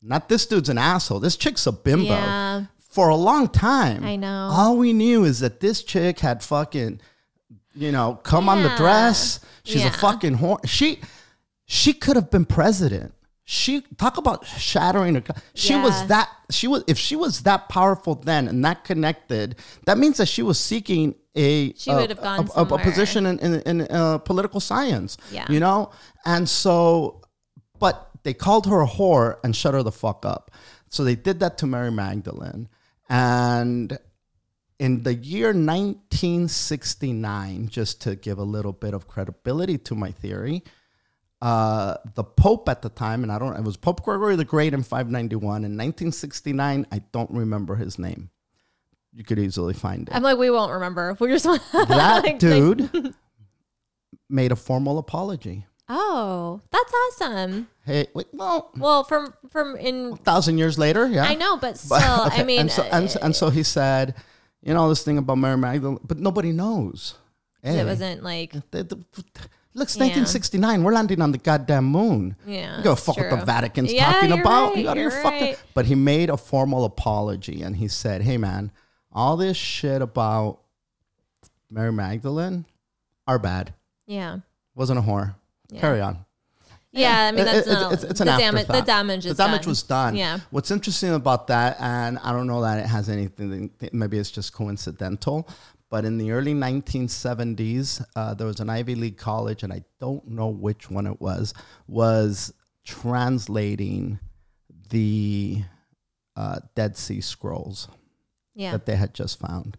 [0.03, 1.20] not this dude's an asshole.
[1.20, 2.05] This chick's a bimbo.
[2.07, 2.64] Yeah.
[2.78, 4.49] For a long time, I know.
[4.53, 7.01] All we knew is that this chick had fucking,
[7.74, 9.40] you know, come on the dress.
[9.64, 9.88] She's Yeah.
[9.88, 10.59] a fucking whore.
[10.66, 11.01] She,
[11.64, 13.14] she could have been president.
[13.45, 15.20] She talk about shattering a.
[15.22, 16.28] co- She was that.
[16.51, 19.57] She was if she was that powerful then and that connected.
[19.86, 22.78] That means that she was seeking a She a- would have gone a, a, a
[22.78, 25.16] position in in, in uh, political science.
[25.32, 25.47] Yeah.
[25.49, 25.90] you know,
[26.24, 27.22] and so,
[27.83, 30.53] but they called her a whore and shut her the fuck up.
[30.89, 32.68] So they did that to Mary Magdalene,
[33.09, 33.99] and
[34.78, 40.62] in the year 1969, just to give a little bit of credibility to my theory,
[41.41, 44.74] uh, the Pope at the time, and I don't, it was Pope Gregory the Great
[44.74, 45.64] in 591.
[45.64, 48.30] In 1969, I don't remember his name.
[49.12, 50.14] You could easily find it.
[50.14, 51.16] I'm like we won't remember.
[51.18, 53.12] We just That dude
[54.28, 55.66] made a formal apology.
[55.93, 57.68] Oh, that's awesome.
[57.84, 61.24] Hey, wait, well, Well, from from in thousand years later, yeah.
[61.24, 64.14] I know, but still, But- I mean, and so, and, so- and so he said,
[64.62, 67.14] you know, this thing about Mary Magdalene, but nobody knows.
[67.62, 69.05] it Hey, wasn't like the- the-
[69.74, 70.82] Looks 1969.
[70.84, 72.36] We're landing on the goddamn moon.
[72.47, 73.38] Yeah, You go that's fuck what true.
[73.38, 74.74] the Vatican's Yeah, talking you're about.
[74.74, 75.59] right, you you're right.
[75.72, 78.70] But he made a formal apology and he said, "Hey man,
[79.11, 80.59] all this shit about
[81.70, 82.66] Mary Magdalene
[83.26, 83.72] are bad.
[84.07, 84.40] yeah.
[84.74, 85.36] Wasn't a whore.
[85.73, 85.81] Yeah.
[85.81, 86.25] Carry on."
[86.95, 88.66] Yeah, I mean that's it- not, it's, it's an the damage.
[88.66, 89.68] The damage is the damage done.
[89.70, 90.14] was done.
[90.16, 90.41] Yeah.
[90.51, 93.70] What's interesting about that, and I don't know that it has anything.
[93.93, 95.49] Maybe it's just coincidental,
[95.89, 100.29] but in the early 1970s, uh, there was an Ivy League college, and I don't
[100.29, 101.55] know which one it was,
[101.89, 102.53] was
[102.85, 104.18] translating
[104.91, 105.62] the
[106.37, 107.89] uh, Dead Sea Scrolls
[108.55, 108.73] Yeah.
[108.73, 109.79] that they had just found,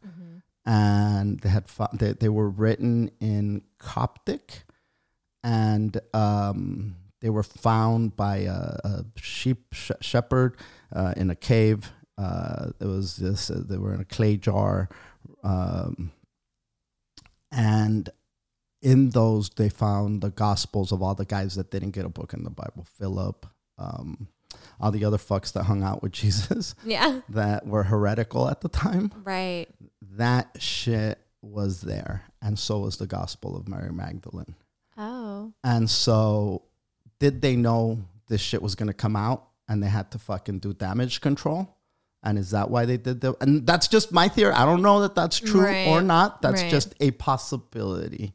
[0.65, 4.63] and they had they, they were written in Coptic,
[5.43, 10.57] and um, they were found by a, a sheep sh- shepherd
[10.95, 11.91] uh, in a cave.
[12.17, 13.49] Uh, it was this.
[13.49, 14.87] Uh, they were in a clay jar,
[15.43, 16.11] um,
[17.51, 18.09] and
[18.81, 22.33] in those they found the gospels of all the guys that didn't get a book
[22.33, 22.85] in the Bible.
[22.97, 23.45] Philip.
[23.77, 24.27] Um,
[24.79, 27.21] all the other fucks that hung out with Jesus yeah.
[27.29, 29.67] that were heretical at the time, Right.
[30.11, 32.23] that shit was there.
[32.41, 34.55] And so was the Gospel of Mary Magdalene.
[34.97, 35.53] Oh.
[35.63, 36.63] And so,
[37.19, 40.59] did they know this shit was going to come out and they had to fucking
[40.59, 41.77] do damage control?
[42.23, 43.35] And is that why they did that?
[43.41, 44.53] And that's just my theory.
[44.53, 45.87] I don't know that that's true Right.
[45.87, 46.41] or not.
[46.41, 46.71] That's Right.
[46.71, 48.33] just a possibility.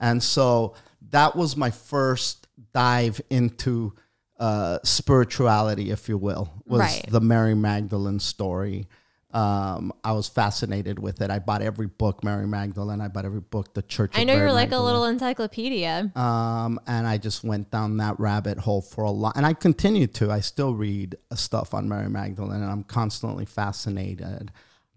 [0.00, 0.74] And so,
[1.10, 3.94] that was my first dive into
[4.40, 7.04] uh, spirituality, if you will, was Right.
[7.08, 8.88] the Mary Magdalene story.
[9.34, 11.28] Um, I was fascinated with it.
[11.28, 13.00] I bought every book, Mary Magdalene.
[13.00, 14.12] I bought every book, The Church.
[14.14, 16.12] I know Mary you're like a little encyclopedia.
[16.14, 20.06] Um, and I just went down that rabbit hole for a lot, and I continue
[20.06, 20.30] to.
[20.30, 24.52] I still read stuff on Mary Magdalene, and I'm constantly fascinated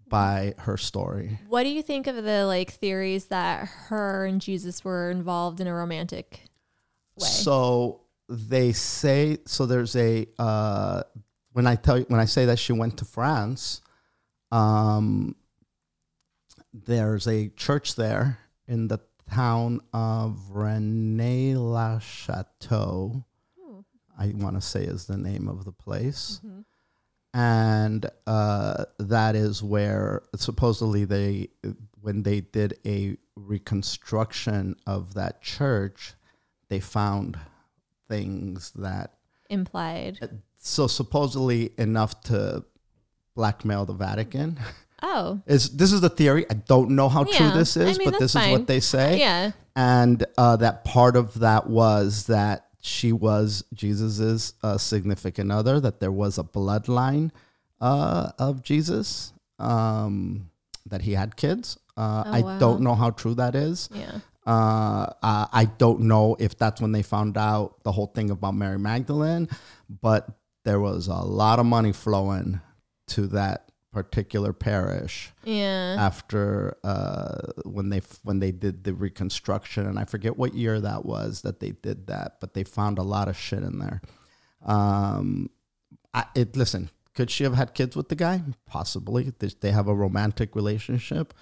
[0.08, 1.40] by her story.
[1.48, 5.66] What do you think of the like theories that her and Jesus were involved in
[5.66, 6.48] a romantic
[7.16, 7.26] way?
[7.26, 9.66] So they say so.
[9.66, 11.02] There's a uh,
[11.52, 13.80] when I tell you when I say that she went to France,
[14.50, 15.36] um,
[16.72, 23.24] there's a church there in the town of Rennes-le-Château.
[24.20, 26.40] I want to say is the name of the place.
[26.44, 26.62] Mm-hmm.
[27.34, 31.50] And uh, that is where supposedly they,
[32.00, 36.14] when they did a reconstruction of that church,
[36.68, 37.38] they found
[38.08, 39.12] things that
[39.50, 40.18] Implied.
[40.58, 42.64] so supposedly enough to
[43.38, 44.58] blackmail the Vatican.
[45.00, 45.40] Oh.
[45.46, 46.44] Is this is the theory?
[46.50, 47.54] I don't know how true Yeah.
[47.54, 49.20] this I is, mean, but this is what they say.
[49.20, 49.52] Yeah.
[49.76, 55.78] And uh, that part of that was that she was Jesus's uh, significant other.
[55.78, 57.30] That there was a bloodline
[57.80, 59.32] uh, of Jesus.
[59.60, 60.50] Um,
[60.86, 61.78] that he had kids.
[61.96, 62.58] Uh, Oh, I wow.
[62.58, 63.88] don't know how true that is.
[63.94, 64.18] Yeah.
[64.46, 68.54] Uh, uh, I don't know if that's when they found out the whole thing about
[68.54, 69.48] Mary Magdalene,
[70.00, 70.26] but
[70.64, 72.60] there was a lot of money flowing
[73.08, 75.96] to that particular parish Yeah.
[75.98, 81.04] after uh, when they when they did the reconstruction, and I forget what year that
[81.06, 84.02] was that they did that, but they found a lot of shit in there.
[84.64, 85.50] Um,
[86.12, 88.42] I, it listen, could she have had kids with the guy?
[88.66, 89.32] Possibly.
[89.38, 91.32] They, they have a romantic relationship.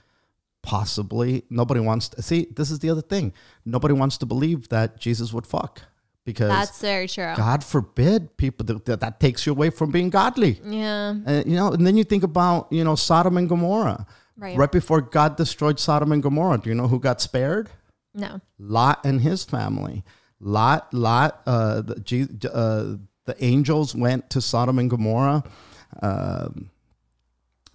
[0.62, 1.44] Possibly.
[1.50, 2.48] Nobody wants to see.
[2.54, 3.32] This is the other thing.
[3.64, 5.82] Nobody wants to believe that Jesus would fuck
[6.26, 7.32] because That's very true.
[7.36, 10.60] God forbid people that, that takes you away from being godly.
[10.64, 11.14] Yeah.
[11.24, 14.06] Uh, you know, and then you think about you know Sodom and Gomorrah.
[14.36, 14.58] Right.
[14.58, 17.70] Right before God destroyed Sodom and Gomorrah, do you know who got spared?
[18.12, 18.40] No.
[18.58, 20.04] Lot and his family.
[20.40, 25.42] Lot, Lot, uh, the, uh, the angels went to Sodom and Gomorrah,
[26.02, 26.70] um,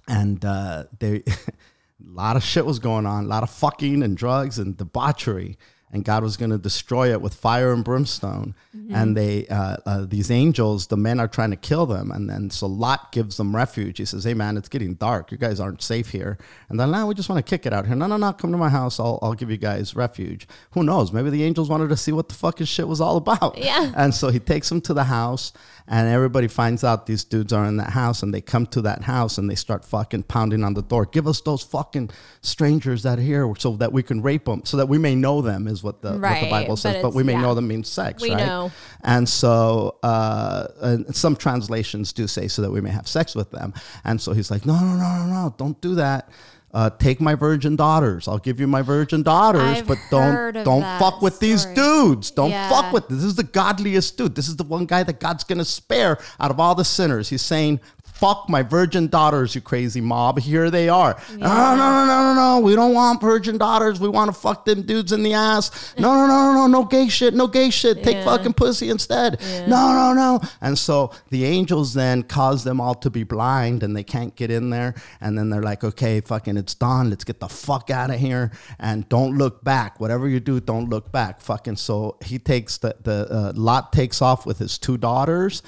[0.08, 1.34] and uh, they, a
[2.04, 5.58] lot of shit was going on, a lot of fucking and drugs and debauchery,
[5.94, 8.56] and God was going to destroy it with fire and brimstone.
[8.94, 12.50] And they, uh, uh, these angels, the men are trying to kill them, and then
[12.50, 14.00] so Lot gives them refuge.
[14.00, 15.32] He says, "Hey man, it's getting dark.
[15.32, 16.38] You guys aren't safe here."
[16.68, 18.52] And then, "No, we just want to kick it out here." No, no, no, come
[18.52, 19.00] to my house.
[19.00, 20.46] I'll, I'll give you guys refuge.
[20.72, 21.14] Who knows?
[21.14, 23.58] Maybe the angels wanted to see what the fucking shit was all about.
[23.58, 23.92] Yeah.
[24.02, 25.54] And so he takes them to the house,
[25.88, 29.04] and everybody finds out these dudes are in that house, and they come to that
[29.04, 31.06] house and they start fucking pounding on the door.
[31.06, 32.10] Give us those fucking
[32.42, 35.42] strangers that are here, so that we can rape them, so that we may know
[35.42, 36.94] them, is what the, what the Bible says.
[36.96, 37.42] But, it's- we may yeah.
[37.42, 38.46] know them means sex, We right?
[38.46, 38.72] know.
[39.04, 43.52] And so uh, and some translations do say so that we may have sex with
[43.52, 43.74] them.
[44.04, 46.30] And so he's like, no, no, no, no, no, don't do that.
[46.74, 48.30] Uh, take my virgin daughters.
[48.30, 52.32] I'll give you my virgin daughters, I've but don't don't fuck with these dudes.
[52.32, 52.70] Don't Yeah.
[52.70, 53.18] fuck with this.
[53.18, 54.36] this is the godliest dude.
[54.36, 57.28] This is the one guy that God's gonna spare out of all the sinners.
[57.28, 57.82] He's saying,
[58.22, 60.40] "Fuck my virgin daughters, you crazy mob.
[60.40, 61.18] Here they are.
[61.32, 62.60] No, no, no, no, no, no.
[62.60, 64.00] We don't want virgin daughters.
[64.00, 65.94] We want to fuck them dudes in the ass.
[65.98, 67.34] No, no, no, no, no, no gay shit.
[67.34, 68.04] No gay shit.
[68.04, 68.26] Take Yeah.
[68.26, 69.40] fucking pussy instead.
[69.68, 70.40] No, no, no.
[70.62, 74.52] And so the angels then cause them all to be blind, and they can't get
[74.52, 74.94] in there.
[75.20, 77.10] And then they're like, "Okay, fucking, it's dawn.
[77.10, 80.00] Let's get the fuck out of here, and don't look back.
[80.00, 81.78] Whatever you do, don't look back." Fucking.
[81.78, 85.64] So he takes the the uh, Lot takes off with his two daughters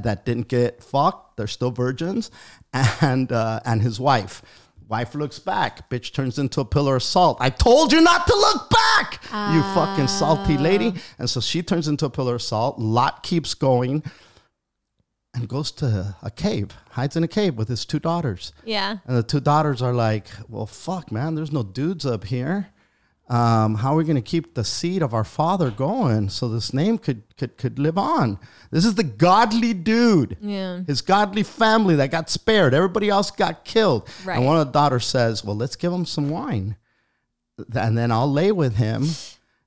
[0.00, 1.36] that didn't get fucked.
[1.36, 2.30] They're still virgins,
[3.00, 4.42] and uh, and his wife.
[4.88, 5.90] Wife looks back.
[5.90, 7.38] Bitch turns into a pillar of salt.
[7.40, 9.20] I told you not to look back,
[9.52, 10.94] you fucking salty lady.
[11.18, 12.78] And so she turns into a pillar of salt.
[12.78, 14.04] Lot keeps going
[15.34, 18.52] and goes to a cave, hides in a cave with his two daughters.
[18.64, 18.98] Yeah.
[19.06, 22.68] And the two daughters are like, well, fuck, man, there's no dudes up here.
[23.28, 26.72] Um, how are we going to keep the seed of our father going so this
[26.72, 28.38] name could, could, could live on?
[28.70, 30.36] This is the godly dude.
[30.40, 30.82] Yeah.
[30.86, 32.72] His godly family that got spared.
[32.72, 34.08] Everybody else got killed.
[34.24, 34.36] Right.
[34.36, 36.76] And one of the daughters says, well, let's give him some wine.
[37.74, 39.06] And then I'll lay with him.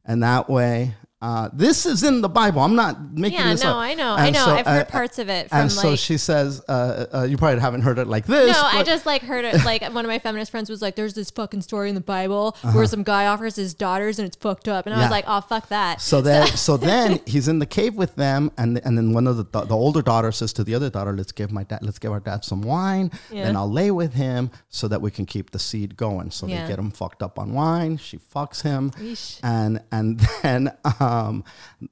[0.05, 2.61] And that way, uh, this is in the Bible.
[2.61, 3.45] I'm not making this up.
[3.45, 3.76] Yeah, this no, up.
[3.78, 4.13] I know.
[4.13, 4.45] I know.
[4.45, 7.36] so, I've heard uh, parts of it from and so she says, uh, uh, you
[7.38, 8.55] probably haven't heard it like this.
[8.55, 9.65] No, I just like heard it.
[9.65, 12.55] Like one of my feminist friends was like, "There's this fucking story in the Bible
[12.63, 12.72] Uh-huh.
[12.78, 15.41] where some guy offers his daughters and it's fucked up," and I was like, "Oh
[15.41, 19.11] fuck that." So then, so then he's in the cave with them, and and then
[19.13, 21.80] one of the the older daughter says to the other daughter, "Let's give my dad,
[21.82, 23.47] let's give our dad some wine, Yeah.
[23.47, 26.61] and I'll lay with him so that we can keep the seed going." So Yeah.
[26.63, 27.97] they get him fucked up on wine.
[27.97, 29.39] She fucks him, Yeesh.
[29.43, 31.09] and and then um,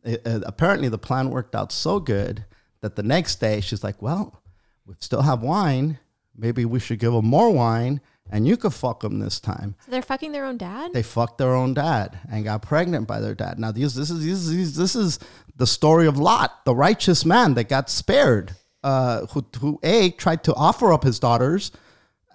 [0.03, 2.45] it- it- apparently the plan worked out so good
[2.81, 4.41] that the next day she's like, "Well,
[4.85, 5.99] we still have wine.
[6.35, 9.75] Maybe we should give him more wine." And you could fuck him this time.
[9.85, 10.91] So they're fucking their own dad.
[10.93, 13.57] They fucked their own dad and got pregnant by their dad.
[13.57, 15.17] Now, these, this is this is this is
[15.55, 20.43] the story of Lot, the righteous man that got spared, uh, who who a tried
[20.43, 21.71] to offer up his daughters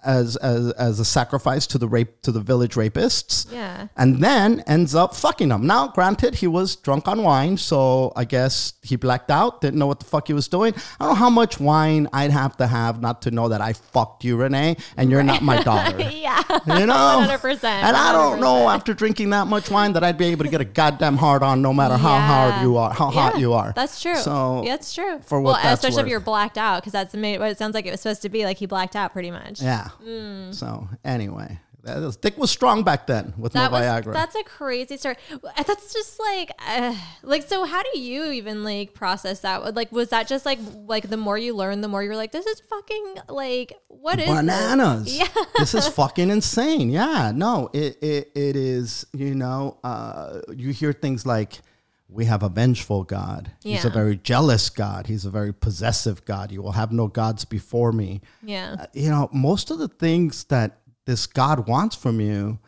[0.05, 3.51] as as as a sacrifice to the rape to the village rapists.
[3.51, 3.87] Yeah.
[3.97, 5.65] And then ends up fucking them.
[5.67, 9.87] Now, granted, he was drunk on wine, so I guess he blacked out, didn't know
[9.87, 10.73] what the fuck he was doing.
[10.99, 13.73] I don't know how much wine I'd have to have not to know that I
[13.73, 15.99] fucked you, Renee, and you're not my daughter.
[16.11, 16.41] yeah.
[16.65, 17.25] You know?
[17.27, 18.75] 100%, And I don't know 100%.
[18.75, 21.61] after drinking that much wine that I'd be able to get a goddamn hard on
[21.61, 22.27] no matter how Yeah.
[22.27, 23.73] hard you are, how hot you are.
[23.75, 24.15] That's true.
[24.17, 25.19] So yeah, that's true.
[25.25, 26.05] for what well, especially worth.
[26.05, 28.43] if you're blacked out, because that's what it sounds like it was supposed to be.
[28.45, 29.61] Like he blacked out pretty much.
[29.61, 29.89] Yeah.
[30.01, 30.53] Mm.
[30.53, 34.13] So anyway, that was, Dick was strong back then with That no was Viagra.
[34.13, 35.17] that's a crazy story.
[35.57, 37.65] That's just like uh, like so.
[37.65, 39.75] How do you even like process that?
[39.75, 42.45] Like, was that just like like the more you learn, the more you're like, this
[42.45, 44.35] is fucking like what is this?
[44.35, 45.17] bananas.
[45.17, 45.27] Yeah.
[45.57, 46.89] this is fucking insane.
[46.89, 49.05] Yeah, no, it it, it is.
[49.13, 51.59] You know, uh, you hear things like.
[52.07, 53.51] We have a vengeful God.
[53.63, 55.07] He's a very jealous God.
[55.07, 56.51] He's a very possessive God.
[56.51, 58.21] You will have no gods before me.
[58.43, 58.75] Yeah.
[58.79, 62.59] Uh, you know, most of the things that this God wants from you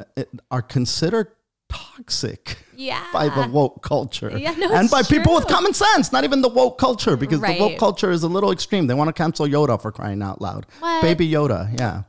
[0.00, 1.28] uh, it, are considered
[1.68, 3.04] toxic Yeah.
[3.12, 6.48] by the woke culture Yeah, no, and by people with common sense, not even the
[6.48, 8.86] woke culture, because the woke culture is a little extreme.
[8.86, 10.66] They want to cancel Yoda for crying out loud.
[10.80, 11.02] What?
[11.02, 12.02] Baby Yoda, yeah.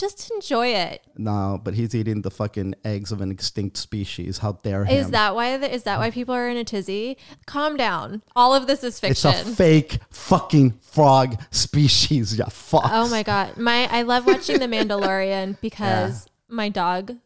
[0.00, 1.02] Just enjoy it.
[1.18, 4.38] No, but he's eating the fucking eggs of an extinct species.
[4.38, 4.96] How dare him?
[4.96, 5.58] Is that why?
[5.58, 7.18] The, is that why people are in a tizzy?
[7.46, 8.22] Calm down.
[8.34, 9.30] All of this is fiction.
[9.30, 12.38] it's a fake fucking frog species.
[12.38, 12.86] Yeah, fuck.
[12.90, 17.16] Oh my god, my I love watching The Mandalorian because my dog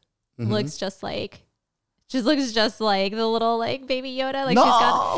[0.41, 0.51] Mm-hmm.
[0.53, 1.43] looks just like
[2.09, 4.45] she looks just like the little like baby Yoda.
[4.45, 4.65] Like she's No!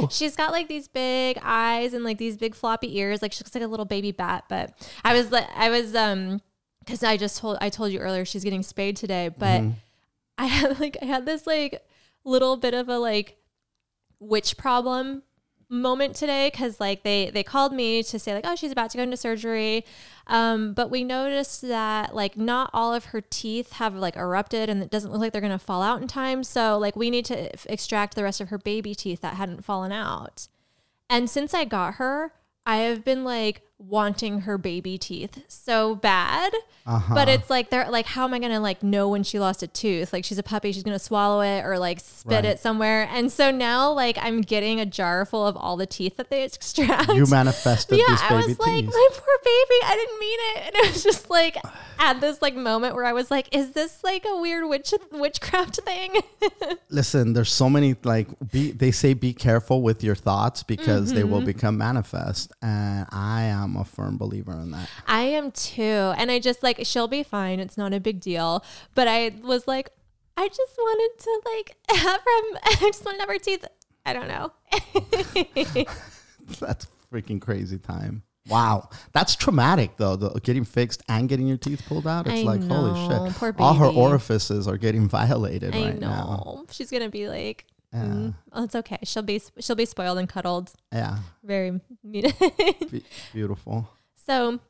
[0.02, 3.22] got she's got like these big eyes and like these big floppy ears.
[3.22, 4.44] Like she looks like a little baby bat.
[4.50, 6.42] But I was like I was um
[6.86, 9.70] because I just told I told you earlier she's getting spayed today, but Mm-hmm.
[10.38, 11.84] I had like I had this like
[12.24, 13.36] little bit of a like
[14.20, 15.22] witch problem
[15.68, 18.96] moment today because like they they called me to say like oh she's about to
[18.98, 19.84] go into surgery.
[20.28, 24.82] Um but we noticed that like not all of her teeth have like erupted and
[24.82, 26.44] it doesn't look like they're gonna fall out in time.
[26.44, 29.64] So like we need to f- extract the rest of her baby teeth that hadn't
[29.64, 30.46] fallen out.
[31.10, 32.32] And since i got her
[32.64, 36.52] i have been like wanting her baby teeth so bad.
[36.88, 37.16] Uh-huh.
[37.16, 39.66] but it's like they're like how am i gonna like know when she lost a
[39.66, 40.12] tooth?
[40.12, 42.44] Like she's a puppy she's gonna swallow it or like spit Right.
[42.44, 43.08] it somewhere.
[43.10, 46.44] And so now like i'm getting a jar full of all the teeth that they
[46.44, 47.12] extract.
[47.12, 50.66] You manifested yeah i was like my poor baby i didn't mean it.
[50.66, 51.56] And it was just like
[51.98, 55.80] at this like moment where i was like is this like a weird witch witchcraft
[55.84, 56.14] thing?
[56.88, 61.22] Listen, there's so many like be, they say be careful with your thoughts because they
[61.22, 61.30] Mm-hmm.
[61.32, 64.90] will become manifest, and I am a firm believer in that.
[65.06, 66.12] I am too.
[66.18, 67.58] And I just like, she'll be fine.
[67.58, 68.62] It's not a big deal.
[68.94, 69.88] But I was like,
[70.36, 73.64] I just wanted to like have her, I just want to have her teeth.
[74.04, 74.52] I don't know.
[76.60, 78.22] That's freaking crazy time.
[78.48, 80.14] Wow, that's traumatic though.
[80.14, 82.28] The, getting fixed and getting your teeth pulled out.
[82.28, 83.36] It's I like holy shit.
[83.36, 86.06] poor All her orifices are getting violated I right know.
[86.06, 86.64] now.
[86.70, 87.66] She's going to be like,
[87.96, 88.98] Yeah, mm, oh, it's okay.
[89.04, 90.72] She'll be, she'll be spoiled and cuddled.
[90.92, 91.80] yeah, Very.
[92.10, 92.32] Be-
[93.32, 93.88] beautiful.
[94.26, 94.60] so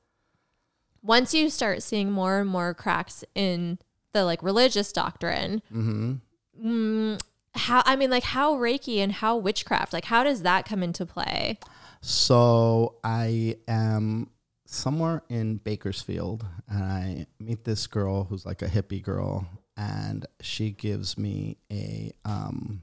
[1.02, 3.78] once you start seeing more and more cracks in
[4.12, 6.14] the like religious doctrine, hmm
[6.62, 7.20] mm,
[7.54, 11.06] how, I mean, like how Reiki and how witchcraft, like how does that come into
[11.06, 11.58] play?
[12.02, 14.30] So I am
[14.66, 19.46] somewhere in Bakersfield and I meet this girl who's like a hippie girl
[19.76, 22.82] and she gives me a um,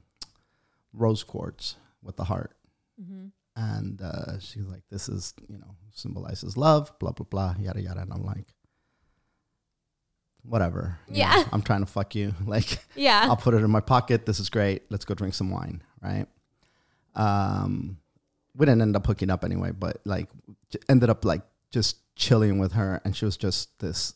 [0.94, 2.56] rose quartz with the heart.
[3.56, 8.00] And uh, she's like, this is, you know, symbolizes love, blah, blah, blah, yada, yada.
[8.00, 8.46] And I'm like,
[10.42, 10.98] whatever.
[11.08, 11.44] you know, Yeah.
[11.52, 12.34] I'm trying to fuck you.
[12.46, 13.26] Like, Yeah.
[13.28, 14.26] I'll put it in my pocket.
[14.26, 14.82] This is great.
[14.90, 16.26] Let's go drink some wine, right?
[17.14, 17.98] Um,
[18.56, 20.28] we didn't end up hooking up anyway, but like,
[20.70, 24.14] j- ended up like just chilling with her, and she was just this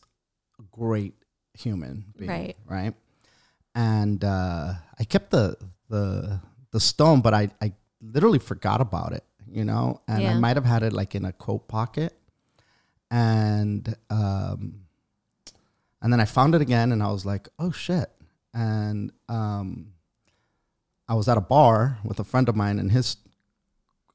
[0.71, 1.13] great
[1.57, 2.57] human being, Right.
[2.65, 2.93] right?
[3.75, 5.55] And uh, I kept the
[5.89, 10.55] the the stone, but I I literally forgot about it, you know, and I might
[10.55, 12.17] have had it like in a coat pocket,
[13.11, 14.81] and um,
[16.01, 18.09] and then I found it again, and I was like, oh shit,
[18.53, 19.93] and um,
[21.07, 23.17] I was at a bar with a friend of mine, and his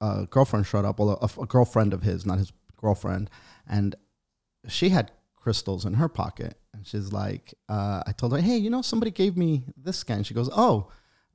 [0.00, 3.28] uh, girlfriend showed up, well, a, a girlfriend of his, not his girlfriend,
[3.68, 3.96] and
[4.68, 8.70] she had crystals in her pocket, and she's like, uh, I told her, hey, you
[8.70, 10.22] know, somebody gave me this scan.
[10.22, 10.88] She goes, oh.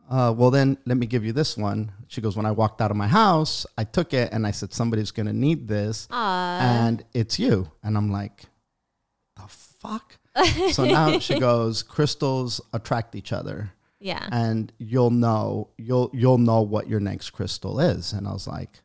[0.09, 1.91] Uh, well, then let me give you this one.
[2.07, 4.73] She goes, When I walked out of my house, I took it and I said,
[4.73, 6.59] Somebody's going to need this Aw.
[6.61, 7.71] and it's you.
[7.83, 8.45] And I'm like,
[9.35, 10.17] the fuck?
[10.71, 14.27] so now she goes, crystals attract each other yeah.
[14.31, 18.13] and you'll know you'll you'll know what your next crystal is.
[18.13, 18.81] And I was like,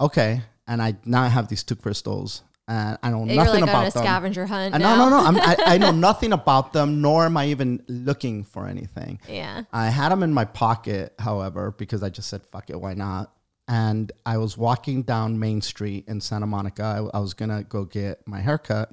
[0.00, 0.42] okay.
[0.66, 3.68] And I now I have these two crystals and I know You're nothing like on
[3.68, 4.02] a about them.
[4.02, 4.74] scavenger hunt.
[4.74, 5.18] And no, no, no.
[5.18, 9.20] I'm, I, I know nothing about them, nor am I even looking for anything.
[9.28, 9.64] Yeah.
[9.72, 13.32] I had them in my pocket, however, because I just said, fuck it, why not?
[13.66, 16.82] And I was walking down Main Street in Santa Monica.
[17.12, 18.92] I, I was going to go get my haircut.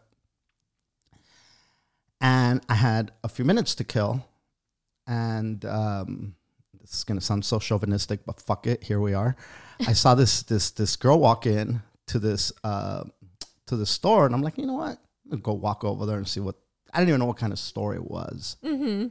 [2.22, 4.26] And I had a few minutes to kill.
[5.08, 6.36] And um,
[6.82, 9.36] this is going to sound so chauvinistic, but fuck it, here we are.
[9.88, 13.06] I saw this this this girl walk in to this uh,
[13.70, 14.98] to the store, and I'm like, you know what?
[15.26, 16.56] I'm gonna go walk over there and see what.
[16.94, 18.58] I didn't even know what kind of store it was.
[18.64, 19.08] Mm-hmm.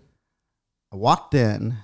[0.93, 1.77] I walked in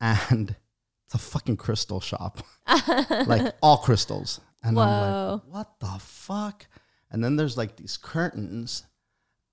[0.00, 0.50] and
[1.06, 2.42] it's a fucking crystal shop.
[3.26, 4.40] like all crystals.
[4.62, 6.66] And I'm like, what the fuck?
[7.10, 8.84] And then there's like these curtains.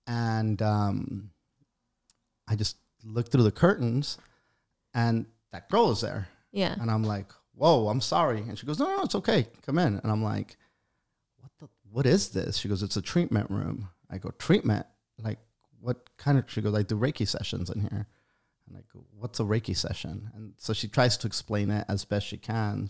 [0.05, 1.31] And um,
[2.47, 4.17] I just looked through the curtains
[4.93, 6.27] and that girl is there.
[6.51, 6.75] Yeah.
[6.79, 8.39] And I'm like, whoa, I'm sorry.
[8.41, 9.47] And she goes, no, no, it's okay.
[9.65, 9.99] Come in.
[10.03, 10.57] And I'm like,
[11.91, 12.57] what is this?
[12.57, 13.89] She goes, it's a treatment room.
[14.09, 14.85] I go, treatment?
[15.21, 15.39] Like,
[15.81, 18.07] what kind of, she goes, I do Reiki sessions in here.
[18.67, 20.29] And I go, what's a Reiki session?
[20.35, 22.89] And so she tries to explain it as best she can.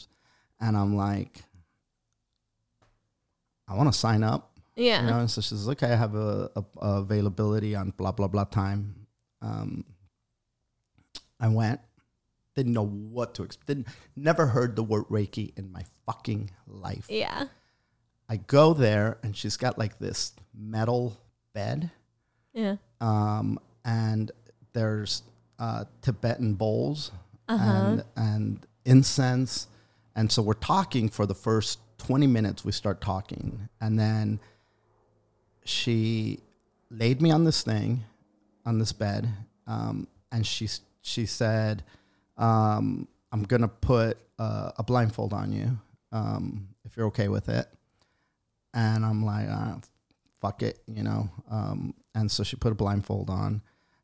[0.60, 1.44] And I'm like,
[3.68, 4.58] I want to sign up.
[4.76, 5.02] Yeah.
[5.02, 8.12] You know, and so she says, okay, I have a, a, a availability on blah,
[8.12, 9.08] blah, blah time.
[9.42, 9.86] Um,
[11.40, 11.80] I went,
[12.56, 13.68] didn't know what to expect.
[13.68, 17.06] Didn't, never heard the word Reiki in my fucking life.
[17.10, 17.46] yeah.
[18.30, 21.18] I go there and she's got like this metal
[21.54, 21.90] bed.
[22.54, 22.76] Yeah.
[23.02, 24.32] Um, and
[24.74, 25.24] there's
[25.58, 27.12] uh, Tibetan bowls
[27.48, 27.64] Uh-huh.
[27.66, 29.68] and, and incense.
[30.16, 33.68] And so we're talking for the first 20 minutes, we start talking.
[33.82, 34.40] And then
[35.66, 36.40] she
[36.90, 38.04] laid me on this thing,
[38.66, 39.28] on this bed.
[39.68, 40.68] Um, and she,
[41.02, 41.84] she said,
[42.38, 45.78] um, I'm going to put uh, a blindfold on you
[46.12, 47.68] um, if you're okay with it.
[48.74, 49.76] And I'm like, uh,
[50.40, 51.30] fuck it, you know.
[51.50, 53.62] Um, and so she put a blindfold on,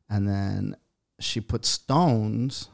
[0.08, 0.76] and then
[1.20, 2.68] she put stones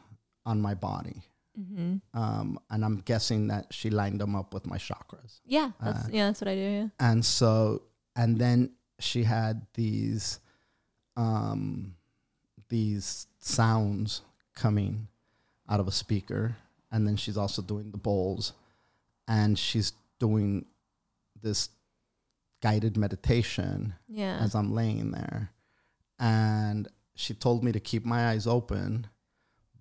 [0.45, 1.23] on my body.
[1.59, 1.97] Mm-hmm.
[2.19, 5.41] Um, and I'm guessing that she lined them up with my chakras.
[5.45, 5.73] Yeah.
[5.83, 6.27] That's Uh, yeah.
[6.27, 6.61] That's what I do.
[6.61, 6.89] Yeah.
[6.99, 7.83] And so,
[8.17, 10.41] and then she had these,
[11.17, 11.95] um,
[12.69, 14.23] these sounds
[14.55, 15.09] coming
[15.69, 16.57] out of a speaker,
[16.91, 18.55] and then she's also doing the bowls,
[19.29, 20.65] and she's doing
[21.43, 21.69] this
[22.63, 24.39] guided meditation Yeah.
[24.41, 25.51] as I'm laying there.
[26.19, 29.09] And she told me to keep my eyes open,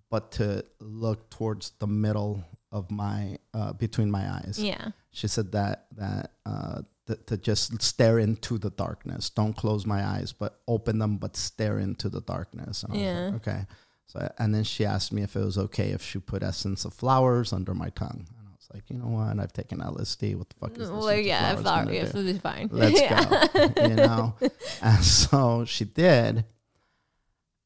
[0.09, 4.59] but to look towards the middle of my, uh, between my eyes.
[4.61, 4.89] Yeah.
[5.11, 9.29] She said that, that, uh, to, to just stare into the darkness.
[9.29, 12.83] Don't close my eyes, but open them, but stare into the darkness.
[12.83, 13.25] And I was Yeah.
[13.25, 13.65] like, okay.
[14.07, 16.93] So, and then she asked me if it was okay if she put essence of
[16.93, 18.27] flowers under my tongue.
[18.71, 19.39] And I was like, you know what?
[19.39, 20.35] I've taken LSD.
[20.35, 20.89] What the fuck is this?
[20.89, 21.55] Well, yeah.
[21.55, 21.83] flowers Flower.
[21.85, 22.05] gonna Yeah.
[22.05, 22.11] do?
[22.11, 22.69] Food is fine.
[22.71, 23.47] let's yeah.
[23.53, 24.35] go you know
[24.81, 26.45] and so she did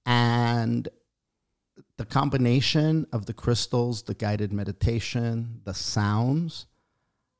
[0.05, 0.87] and
[1.97, 6.65] the combination of the crystals the guided meditation the sounds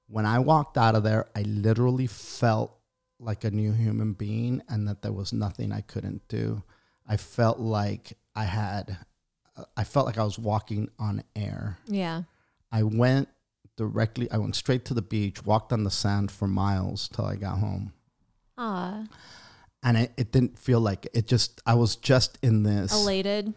[0.08, 2.78] when i walked out of there i literally felt
[3.20, 6.62] like a new human being and that there was nothing i couldn't do
[7.08, 8.98] i felt like i had
[9.78, 12.24] i felt like i was walking on air Yeah.
[12.72, 13.30] I went
[13.78, 17.36] directly, I went straight to the beach, walked on the sand for miles till I
[17.36, 17.94] got home.
[18.58, 19.04] Ah.
[19.84, 22.94] And it, it didn't feel like it just, I was just in this.
[22.94, 23.54] Elated.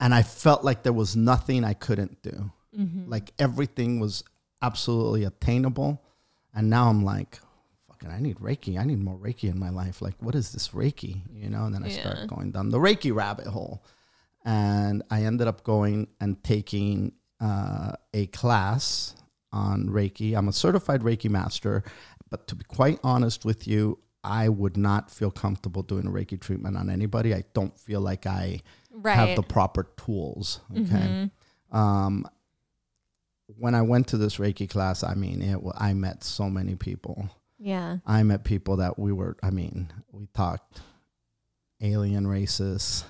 [0.00, 2.50] And I felt like there was nothing I couldn't do.
[2.78, 3.10] Mm-hmm.
[3.10, 4.24] Like everything was
[4.62, 6.02] absolutely attainable.
[6.54, 7.38] And now I'm like,
[7.88, 8.78] fucking, I need Reiki.
[8.78, 10.02] I need more Reiki in my life.
[10.02, 11.20] Like, what is this Reiki?
[11.32, 11.64] You know?
[11.64, 12.00] And then I Yeah.
[12.00, 13.84] start going down the Reiki rabbit hole.
[14.44, 19.14] And I ended up going and taking uh, a class
[19.52, 20.36] on Reiki.
[20.36, 21.82] I'm a certified Reiki master,
[22.30, 26.38] but to be quite honest with you, I would not feel comfortable doing a Reiki
[26.40, 27.34] treatment on anybody.
[27.34, 28.60] I don't feel like I
[28.92, 29.14] Right.
[29.16, 30.60] have the proper tools.
[30.72, 31.30] Okay.
[31.72, 31.76] Mhm.
[31.76, 32.26] Um,
[33.56, 37.28] when I went to this Reiki class, I mean, it, I met so many people.
[37.58, 37.98] Yeah.
[38.06, 40.80] I met people that we were, I mean, we talked
[41.80, 43.04] alien races,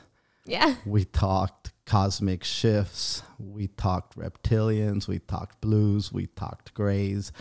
[0.47, 0.76] Yeah.
[0.86, 7.32] we talked cosmic shifts, we talked reptilians, we talked blues, we talked grays.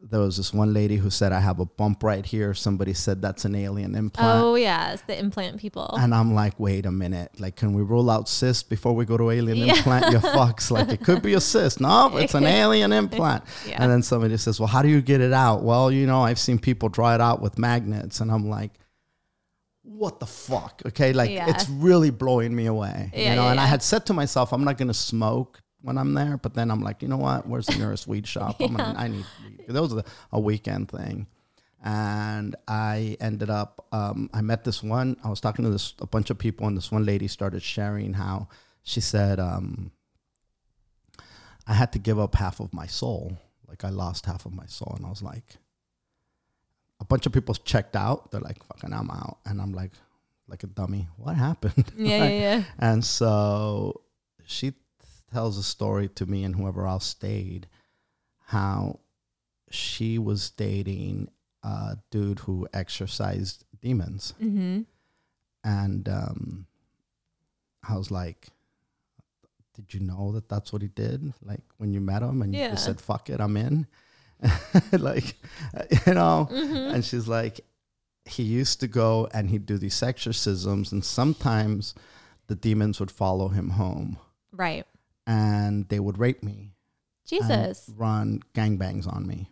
[0.00, 2.54] There was this one lady who said, I have a bump right here.
[2.54, 4.42] Somebody said that's an alien implant.
[4.42, 4.92] Oh yeah.
[4.92, 5.94] It's the implant people.
[5.98, 7.38] And I'm like, wait a minute.
[7.38, 9.76] Like, can we rule out cyst before we go to alien Yeah.
[9.76, 10.12] implant?
[10.12, 10.70] You fucks.
[10.70, 11.78] Like, it could be a cyst.
[11.80, 13.44] No, it's an alien implant.
[13.68, 13.82] Yeah.
[13.82, 15.62] And then somebody says, well, how do you get it out?
[15.62, 18.20] Well, you know, I've seen people draw it out with magnets.
[18.20, 18.72] And I'm like,
[19.84, 20.82] what the fuck?
[20.86, 21.12] Okay.
[21.12, 21.48] Like, Yeah.
[21.50, 23.10] it's really blowing me away.
[23.14, 25.60] Yeah, you know, yeah, and I had said to myself, I'm not going to smoke
[25.82, 26.36] when I'm there.
[26.38, 27.46] But then I'm like, you know what?
[27.46, 28.56] Where's the nearest weed shop?
[28.60, 29.66] I'm gonna, I need weed.
[29.68, 31.26] That was a, a weekend thing.
[31.84, 33.86] and I ended up.
[33.92, 35.16] Um, I met this one.
[35.22, 38.14] I was talking to this a bunch of people, and this one lady started sharing
[38.14, 38.48] how
[38.82, 39.90] she said, um,
[41.66, 43.36] "I had to give up half of my soul.
[43.68, 45.56] Like I lost half of my soul," and I was like,
[47.04, 48.30] a bunch of people checked out.
[48.30, 49.92] They're like, "Fucking, I'm out," and I'm like,
[50.48, 51.08] like a dummy.
[51.16, 51.92] What happened?
[51.96, 52.64] Yeah, yeah, yeah.
[52.78, 54.00] And so
[54.46, 54.72] she
[55.32, 57.66] tells a story to me and whoever else stayed
[58.46, 59.00] how
[59.70, 61.28] she was dating
[61.62, 64.34] a dude who exorcised demons.
[64.40, 64.82] Mm-hmm.
[65.64, 66.66] And um,
[67.88, 68.48] I was like,
[69.74, 71.32] Did you know that that's what he did?
[71.42, 72.70] Like when you met him and you Yeah.
[72.70, 73.86] just said, Fuck it, I'm in.
[74.92, 75.34] like,
[76.06, 76.48] you know?
[76.50, 76.94] Mm-hmm.
[76.94, 77.60] And she's like,
[78.26, 81.94] he used to go and he'd do these exorcisms, and sometimes
[82.46, 84.18] the demons would follow him home
[84.52, 84.86] Right.
[85.26, 86.72] and they would rape me,
[87.26, 87.90] Jesus.
[87.96, 89.50] run gangbangs on me.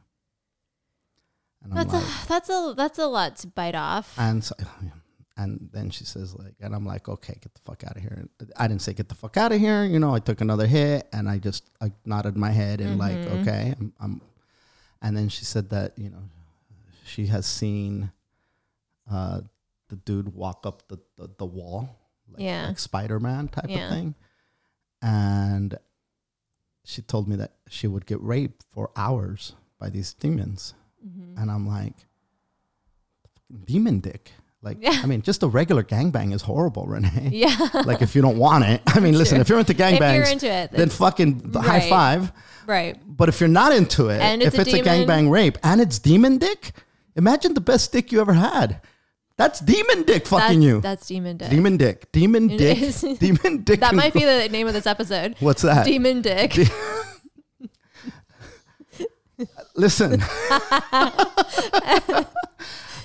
[1.63, 4.15] And That's like, a that's a that's a lot to bite off.
[4.19, 4.55] and so,
[5.37, 8.27] and then she says like, and I'm like, okay, get the fuck out of here.
[8.57, 9.85] I didn't say get the fuck out of here.
[9.85, 13.17] You know, I took another hit and I just I nodded my head and like,
[13.17, 13.41] Mhm.
[13.43, 14.21] okay, I'm, I'm.
[15.03, 16.23] And then she said that you know,
[17.05, 18.13] she has seen,
[19.11, 19.41] uh,
[19.89, 21.99] the dude walk up the the, the wall,
[22.31, 22.69] like, Yeah.
[22.69, 23.85] like Spider Man type Yeah.
[23.89, 24.15] of thing,
[25.03, 25.77] and
[26.85, 30.75] she told me that she would get raped for hours by these demons,
[31.07, 31.37] Mhm.
[31.37, 32.07] and I'm like,
[33.65, 34.33] demon dick.
[34.63, 35.01] Like, Yeah.
[35.03, 37.29] I mean, just a regular gangbang is horrible, Renee.
[37.33, 37.57] Yeah.
[37.85, 40.71] like, if you don't want it, I mean, listen, if you're into gangbangs, into it,
[40.71, 42.31] then fucking high five.
[42.67, 42.97] right.
[43.07, 45.81] But if you're not into it, And it's if a it's a gangbang rape and
[45.81, 46.73] it's demon dick,
[47.17, 48.81] imagine the best dick you ever had.
[49.37, 50.81] That's demon dick fucking that's, you.
[50.81, 51.51] That's demon dick.
[51.51, 52.13] demon dick.
[52.13, 52.83] Demon It dick.
[52.83, 53.01] is.
[53.19, 53.81] demon dick.
[53.81, 55.35] that might be the name of this episode.
[55.41, 55.85] What's that?
[55.87, 56.55] Demon dick.
[59.75, 60.23] Listen.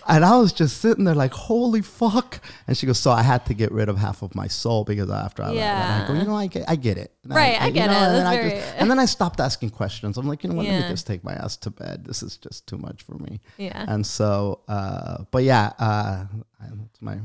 [0.07, 2.39] And I was just sitting there like, holy fuck.
[2.67, 5.09] And she goes, so I had to get rid of half of my soul because
[5.09, 6.03] after I, yeah.
[6.03, 7.11] I go, you know, I get, I get it.
[7.23, 7.93] And Right, I you get it.
[7.93, 10.17] And, then I very- just, and then I stopped asking questions.
[10.17, 12.05] I'm like, you know what, let me just take my ass to bed.
[12.05, 13.39] This is just too much for me.
[13.57, 13.85] yeah.
[13.87, 16.25] And so, uh, but yeah, uh,
[16.59, 17.17] that's my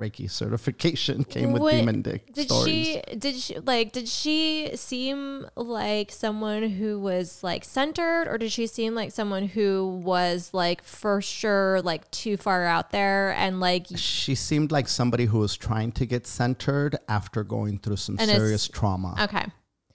[0.00, 2.64] Reiki certification came with What- demon dick Did stories.
[2.86, 8.50] she did she like did she seem like someone who was like centered or did
[8.50, 13.60] she seem like someone who was like for sure like too far out there and
[13.60, 18.16] like she seemed like somebody who was trying to get centered after going through some
[18.18, 19.14] serious trauma.
[19.20, 19.44] okay.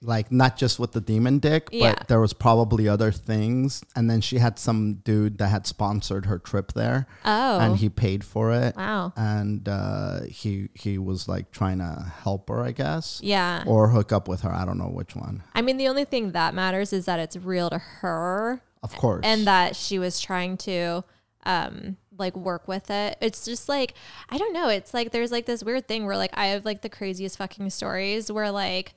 [0.06, 3.82] Like not just with the demon dick, but there was probably other things.
[3.94, 7.58] And then she had some dude that had sponsored her trip there, Oh.
[7.58, 8.76] and he paid for it.
[8.76, 9.12] wow.
[9.16, 13.64] And uh, he he was like trying to help her, I guess, Yeah.
[13.66, 14.52] or hook up with her.
[14.52, 15.42] I don't know which one.
[15.54, 19.22] I mean the only thing that matters is that it's real to her Of course,
[19.24, 21.02] and that she was trying to
[21.44, 23.18] um like work with it.
[23.20, 23.94] It's just like
[24.30, 26.82] I don't know, it's like there's like this weird thing where like I have like
[26.82, 28.94] the craziest fucking stories where like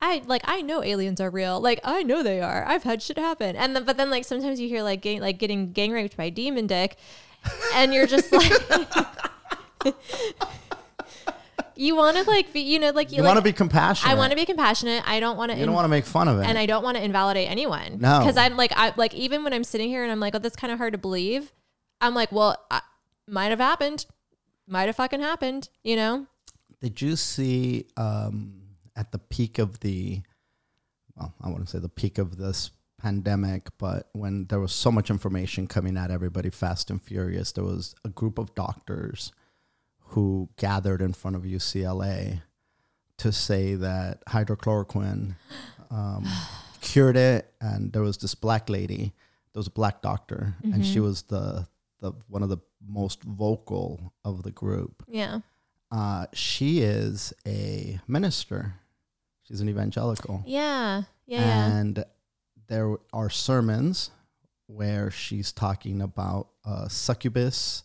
[0.00, 1.60] I like I know aliens are real.
[1.60, 2.64] Like I know they are.
[2.66, 3.56] I've had shit happen.
[3.56, 6.30] And then but then like sometimes you hear like gang, like getting gang raped by
[6.30, 6.96] demon dick
[7.74, 8.52] and you're just like
[11.78, 14.10] You want to like be, you know like you, you like, want to be compassionate.
[14.10, 15.02] I want to be compassionate.
[15.06, 16.46] I don't want to You don't want to make fun of it.
[16.46, 17.98] and I don't want to invalidate anyone.
[17.98, 18.20] No.
[18.20, 20.56] because I'm like, I like even when I'm sitting here and I'm like, oh, that's
[20.56, 21.52] kind of hard to believe.
[22.00, 22.80] I'm like, well, I,
[23.28, 24.06] might have happened,
[24.66, 26.26] might have fucking happened, you know?
[26.80, 28.65] Did you see um,
[28.96, 30.22] at the peak of the,
[31.16, 32.70] well, I wouldn't say the peak of this
[33.00, 37.64] pandemic, but when there was so much information coming at everybody fast and furious, there
[37.64, 39.32] was a group of doctors
[40.10, 42.42] who gathered in front of UCLA
[43.18, 45.36] to say that hydrochloroquine
[45.90, 46.26] um,
[46.80, 47.52] cured it.
[47.60, 49.12] And there was this black lady,
[49.52, 51.66] there was a black doctor, and she was the,
[52.00, 55.40] the one of the most vocal of the group Yeah,
[55.90, 58.74] uh, she is a minister.
[59.46, 60.42] She's an evangelical.
[60.46, 61.76] yeah, yeah, yeah.
[61.78, 62.04] And
[62.68, 64.10] there are sermons
[64.66, 67.84] where she's talking about uh, succubus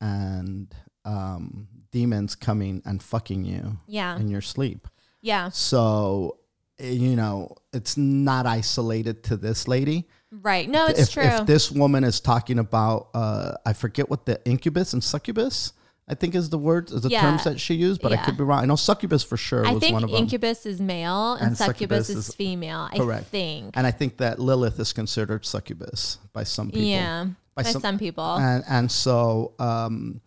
[0.00, 0.74] and
[1.04, 4.88] um, demons coming and fucking you yeah, in your sleep.
[5.20, 5.50] yeah.
[5.50, 6.38] So,
[6.78, 10.08] you know, it's not isolated to this lady.
[10.30, 10.68] Right.
[10.68, 11.22] No, it's if, true.
[11.22, 15.72] if this woman is talking about, uh, I forget what the incubus and succubus,
[16.10, 17.20] I think is the words, the Yeah.
[17.20, 18.62] terms that she used, but I could be wrong.
[18.62, 20.18] I know succubus for sure I was think one of them.
[20.18, 22.88] incubus is male and, And succubus, succubus is, is- female.
[22.90, 23.26] I correct.
[23.26, 23.76] think.
[23.76, 26.82] and I think that Lilith is considered succubus by some people.
[26.82, 27.24] Yeah,
[27.54, 28.24] by, By some, some- people.
[28.36, 30.20] And and so, um,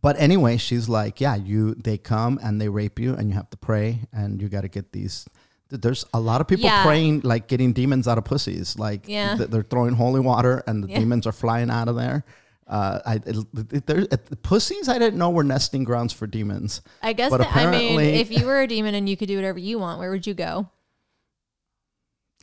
[0.00, 3.50] but anyway, she's like, yeah, you they come and they rape you, and you have
[3.50, 5.26] to pray, and you got to get these
[5.74, 6.84] There's a lot of people Yeah.
[6.84, 8.78] praying like getting demons out of pussies.
[8.78, 9.36] Like Yeah.
[9.38, 10.98] th- they're throwing holy water and the Yeah.
[10.98, 12.24] demons are flying out of there.
[12.66, 16.80] Uh, I there, it, pussies I didn't know were nesting grounds for demons.
[17.02, 19.28] I guess But that, I mean, apparently- if you were a demon and you could
[19.28, 20.68] do whatever you want, where would you go?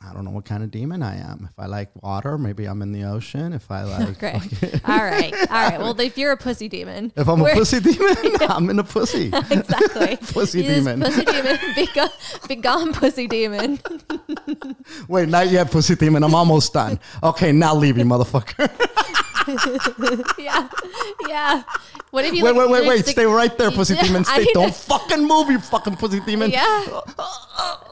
[0.01, 1.49] I don't know what kind of demon I am.
[1.51, 3.51] If I like water, maybe I'm in the ocean.
[3.51, 4.39] If I like, Okay.
[4.85, 5.33] all right.
[5.33, 5.77] All right.
[5.77, 8.83] Well, if you're a pussy demon, if I'm where- a pussy demon, I'm in a
[8.83, 9.27] pussy.
[9.27, 10.15] exactly.
[10.17, 11.01] Pussy demon.
[11.01, 11.57] Pussy demon.
[11.75, 12.09] Be gone,
[12.47, 13.79] be gone, pussy demon.
[15.09, 16.23] Wait, not yet, pussy demon.
[16.23, 16.97] I'm almost done.
[17.21, 18.69] Okay, now leave you, motherfucker.
[20.37, 20.67] yeah.
[21.27, 21.63] Yeah.
[22.11, 23.05] What if you wait, like, wait, wait, wait.
[23.05, 24.23] sick- Stay right there, pussy Yeah, demon.
[24.25, 24.45] Stay.
[24.53, 26.49] Don't fucking move, you fucking pussy demon.
[26.51, 26.85] Yeah.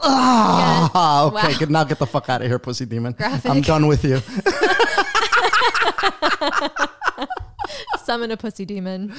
[0.02, 1.58] Ah, okay, Wow.
[1.58, 1.70] good.
[1.70, 3.12] Now get the fuck out of here, pussy demon.
[3.12, 3.50] Graphic.
[3.50, 4.20] I'm done with you.
[7.98, 9.12] Summon a pussy demon.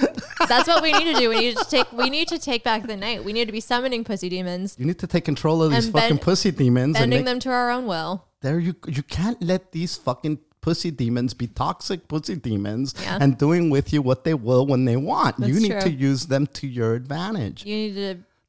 [0.48, 1.30] That's what we need to do.
[1.30, 1.92] We need to take.
[1.94, 3.24] We need to take back the night.
[3.24, 5.94] We need to be summoning pussy demons, You need to take control of these And
[5.94, 8.26] fucking pussy demons and bending make, them to our own will.
[8.42, 13.18] there you you can't let these fucking pussy demons be toxic pussy demons Yeah.
[13.22, 15.40] and doing with you what they will when they want.
[15.40, 15.82] you need true.
[15.82, 17.66] to use them to your advantage.
[17.66, 17.96] You need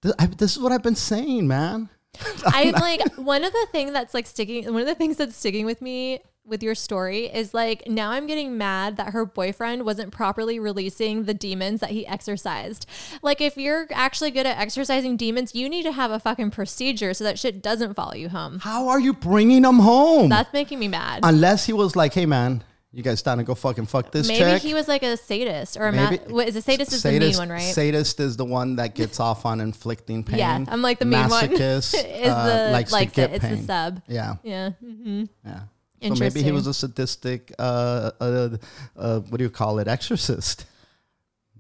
[0.03, 1.89] to I- this is what I've been saying, man.
[2.47, 5.65] I'm like one of the thing that's like sticking one of the things that's sticking
[5.67, 10.11] with me with your story is like now I'm getting mad that her boyfriend wasn't
[10.11, 12.87] properly releasing the demons that he exercised.
[13.23, 17.15] Like if you're actually good at exercising demons, you need to have a fucking procedure
[17.15, 18.59] so that shit doesn't follow you home.
[18.61, 20.29] How are you bringing them home?
[20.29, 21.21] That's making me mad.
[21.23, 24.41] Unless he was like, hey, man, you guys down to go fucking fuck this Maybe
[24.41, 24.63] chick.
[24.63, 27.11] he was like a sadist or a ma- Maybe- what is a sadist is the
[27.13, 27.63] mean Sadist- one, right?
[27.75, 30.39] Sadist is the one that gets off on inflicting pain.
[30.39, 31.49] Yeah, I'm like the mean one.
[31.51, 33.35] Masochist is uh, the likes likes to get it.
[33.35, 33.59] It's pain.
[33.59, 34.03] the sub.
[34.09, 34.71] Yeah, Yeah.
[34.85, 35.25] Mm-hmm.
[35.45, 35.61] yeah.
[36.03, 38.49] So maybe he was a sadistic, uh, uh,
[38.97, 40.65] uh, what do you call it, exorcist?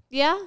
[0.08, 0.38] Yeah.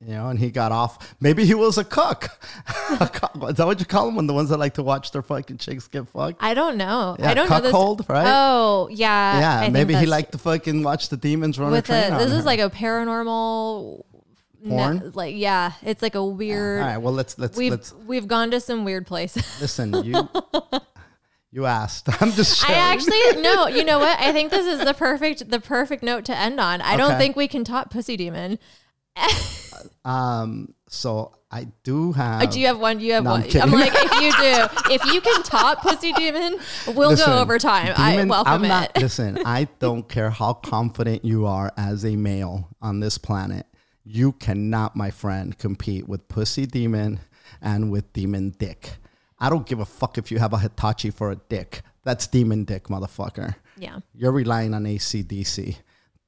[0.00, 1.14] You know, and he got off.
[1.20, 2.24] Maybe he was a cook.
[2.90, 4.16] Is that what you call them?
[4.16, 6.42] When the ones that like to watch their fucking chicks get fucked?
[6.42, 7.16] I don't know.
[7.18, 7.70] Yeah, I don't know this.
[7.70, 8.26] cuckold, right?
[8.26, 9.38] Oh, yeah.
[9.38, 12.18] Yeah, think maybe he liked to fucking watch the demons run with a train a,
[12.18, 12.42] this is her.
[12.42, 14.04] like a paranormal
[14.68, 15.12] Porn?
[15.14, 16.80] like yeah, it's like a weird.
[16.80, 19.60] All right, well let's let's we've let's we've gone to some weird places.
[19.60, 19.94] listen.
[20.04, 20.28] You
[21.54, 22.08] you asked.
[22.20, 22.68] I'm just.
[22.68, 23.68] I actually no.
[23.68, 24.18] You know what?
[24.18, 26.82] I think this is the perfect the perfect note to end on.
[26.82, 28.58] I don't think we can top pussy demon.
[30.04, 30.74] Um.
[30.88, 32.42] So I do have.
[32.42, 32.98] Uh, do you have one?
[32.98, 33.60] Do you have No, I'm one.
[33.60, 36.58] I'm, like, if you do, if you can top pussy demon,
[36.88, 37.92] we'll Listen, go over time.
[37.96, 39.02] I welcome I'm not, it.
[39.02, 43.66] Listen, I don't care how confident you are as a male on this planet.
[44.04, 47.20] You cannot, my friend, compete with Pussy Demon
[47.60, 48.98] and with Demon Dick.
[49.38, 51.82] I don't give a fuck if you have a Hitachi for a dick.
[52.04, 53.56] That's Demon Dick, motherfucker.
[53.78, 53.98] Yeah.
[54.14, 55.76] You're relying on ACDC.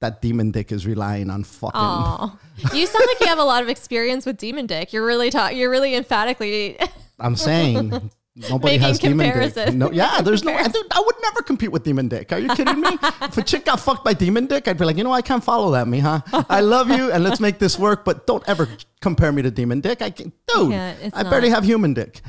[0.01, 1.73] That Demon Dick is relying on fucking.
[1.75, 2.39] Oh,
[2.75, 4.93] you sound like you have a lot of experience with demon dick.
[4.93, 6.79] You're really ta- You're really emphatically.
[7.19, 9.75] I'm saying nobody Making has demon dick.
[9.75, 10.53] No, yeah, there's no.
[10.53, 12.31] I, I would never compete with demon dick.
[12.31, 12.91] Are you kidding me?
[13.23, 15.43] if a chick got fucked by demon dick, I'd be like, you know, I can't
[15.43, 16.21] follow that, me, huh?
[16.51, 18.69] I love you, and let's make this work, but don't ever
[19.01, 20.03] compare me to demon dick.
[20.03, 20.71] I can, dude.
[20.71, 22.21] can't, I barely have human dick.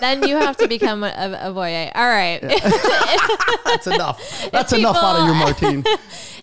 [0.00, 1.90] then you have to become a, a, voyeur.
[1.94, 2.40] All right.
[3.64, 4.50] That's enough.
[4.52, 5.84] That's enough out of you, Martine.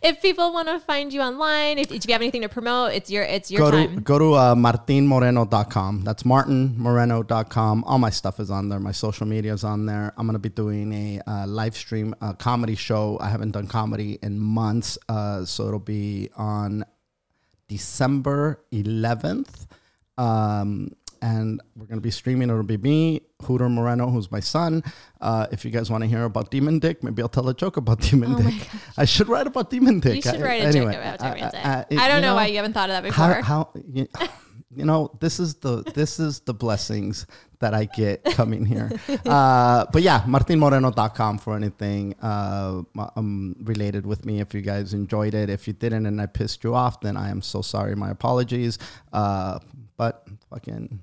[0.01, 3.10] if people want to find you online, if, if you have anything to promote, it's
[3.10, 3.95] your it's your go time.
[3.95, 6.03] to go to uh, martinmoreno.com.
[6.03, 7.84] That's martinmoreno.com.
[7.85, 8.80] All my stuff is on there.
[8.80, 10.14] My social media is on there.
[10.18, 13.18] I'm gonna be doing a uh, live stream uh, comedy show.
[13.22, 16.84] I haven't done comedy in months, uh, so it'll be on
[17.69, 19.68] December 11th.
[20.19, 20.91] Um,
[21.21, 22.49] and we're going to be streaming.
[22.49, 24.83] It'll be me, Hooter Moreno, who's my son.
[25.19, 27.75] Uh, if you guys want to hear about Demon Dick, maybe I'll tell a joke
[27.77, 28.69] about Demon Oh Dick.
[28.97, 30.15] I should write about Demon Dick.
[30.15, 31.65] you should write a anyway, joke about uh, Demon Dick.
[31.65, 33.41] uh, it- I don't you know, why you haven't thought of that how, before.
[33.43, 34.07] how you,
[34.75, 37.25] you know this is the this is the blessings
[37.59, 38.89] that I get coming here.
[39.25, 42.81] uh, but yeah, martinmoreno.com for anything uh,
[43.17, 44.39] um, related with me.
[44.39, 47.29] If you guys enjoyed it, if you didn't, and I pissed you off, then I
[47.29, 47.95] am so sorry.
[47.95, 48.77] My apologies.
[49.99, 51.01] But fucking.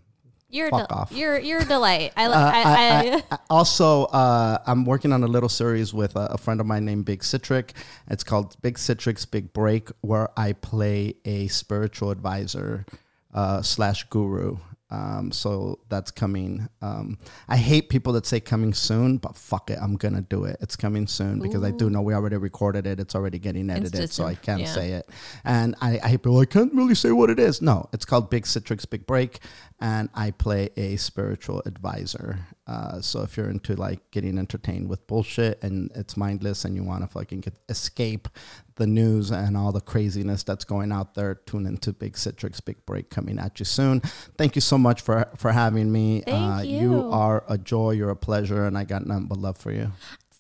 [0.49, 1.13] you're fuck off.
[1.13, 2.13] you're you're a delight.
[2.17, 6.29] I, Uh, I, I- I- also, uh, I'm working on a little series with a,
[6.33, 7.75] a friend of mine named Big Citric.
[8.09, 12.87] It's called Big Citric's Big Break, where I play a spiritual advisor
[13.35, 14.57] uh, slash guru.
[14.89, 16.69] Um, so that's coming.
[16.81, 17.19] Um,
[17.49, 20.57] I hate people that say coming soon, but fuck it, I'm gonna do it.
[20.61, 23.01] It's coming soon because I do know we already recorded it.
[23.01, 24.73] It's already getting edited, so I can't yeah.
[24.73, 25.11] say it.
[25.45, 26.39] And I, I hate people.
[26.39, 27.61] I can't really say what it is.
[27.61, 29.41] No, it's called Big Citrix Big Break,
[29.81, 32.39] and I play a spiritual advisor.
[32.67, 36.83] Uh, so if you're into like getting entertained with bullshit and it's mindless and you
[36.83, 38.29] want to fucking escape
[38.77, 42.85] the news and all the craziness that's going out there, tune into Big Citrix Big
[42.87, 44.01] Break coming at you soon.
[44.39, 46.23] Thank you so much for for having me.
[46.25, 47.11] Thank uh, you.
[47.11, 47.93] are a joy.
[47.93, 49.93] You're a pleasure, and I got nothing but love for you.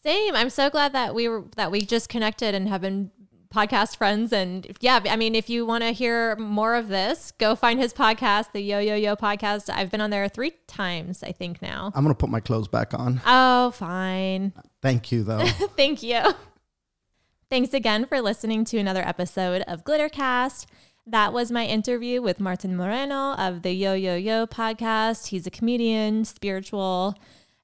[0.03, 0.37] Same.
[0.37, 3.11] I'm so glad that we were that we just connected and have been
[3.53, 4.33] podcast friends.
[4.33, 7.93] And yeah, I mean, if you want to hear more of this, go find his
[7.93, 9.71] podcast, the Yo Yo Yo podcast.
[9.71, 11.91] I've been on there three times, I think now.
[11.95, 13.21] I'm gonna put my clothes back on.
[13.27, 14.53] Oh, fine.
[14.83, 15.45] Thank you, though.
[15.77, 16.23] Thank you.
[17.49, 20.67] Thanks again for listening to another episode of Glittercast.
[21.07, 25.29] That was my interview with Martin Moreno of the Yo Yo Yo podcast.
[25.29, 27.15] He's a comedian, spiritual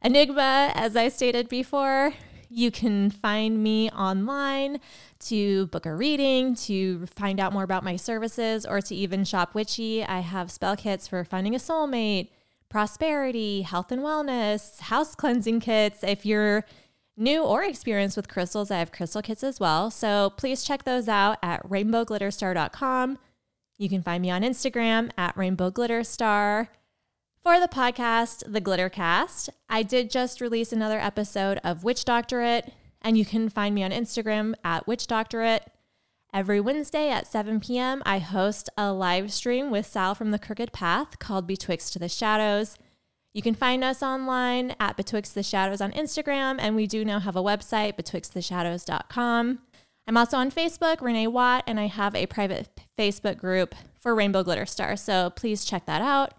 [0.01, 2.15] enigma, as I stated before.
[2.49, 4.79] You can find me online
[5.25, 9.53] to book a reading, to find out more about my services, or to even shop
[9.53, 10.05] witchy.
[10.05, 12.29] I have spell kits for finding a soulmate,
[12.69, 16.05] prosperity, health and wellness, house cleansing kits.
[16.05, 16.65] If you're
[17.23, 19.91] new or experienced with crystals, I have crystal kits as well.
[19.91, 23.19] So please check those out at rainbowglitterstar.com.
[23.79, 26.69] You can find me on Instagram at rainbowglitterstar.
[27.43, 33.19] For the podcast, The Glittercast, I did just release another episode of Witch Doctorate, and
[33.19, 35.69] you can find me on Instagram at Witch Doctorate.
[36.33, 40.73] Every Wednesday at 7 p.m., I host a live stream with Sal from the Crooked
[40.73, 42.79] Path called Betwixt the Shadows.
[43.35, 47.19] You can find us online at Betwixt the Shadows on Instagram, and we do now
[47.19, 49.59] have a website, betwixttheshadows.com.
[50.07, 52.69] I'm also on Facebook, Renee Watt, and I have a private
[52.99, 56.35] Facebook group for Rainbow Glitter Star, so please check that out.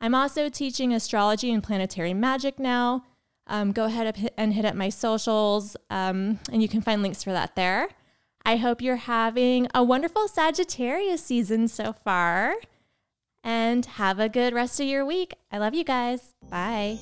[0.00, 3.04] I'm also teaching astrology and planetary magic now.
[3.46, 7.32] Um, go ahead and hit up my socials, um, and you can find links for
[7.32, 7.88] that there.
[8.44, 12.54] I hope you're having a wonderful Sagittarius season so far,
[13.46, 15.32] and have a good rest of your week.
[15.52, 16.34] I love you guys.
[16.50, 16.98] Bye.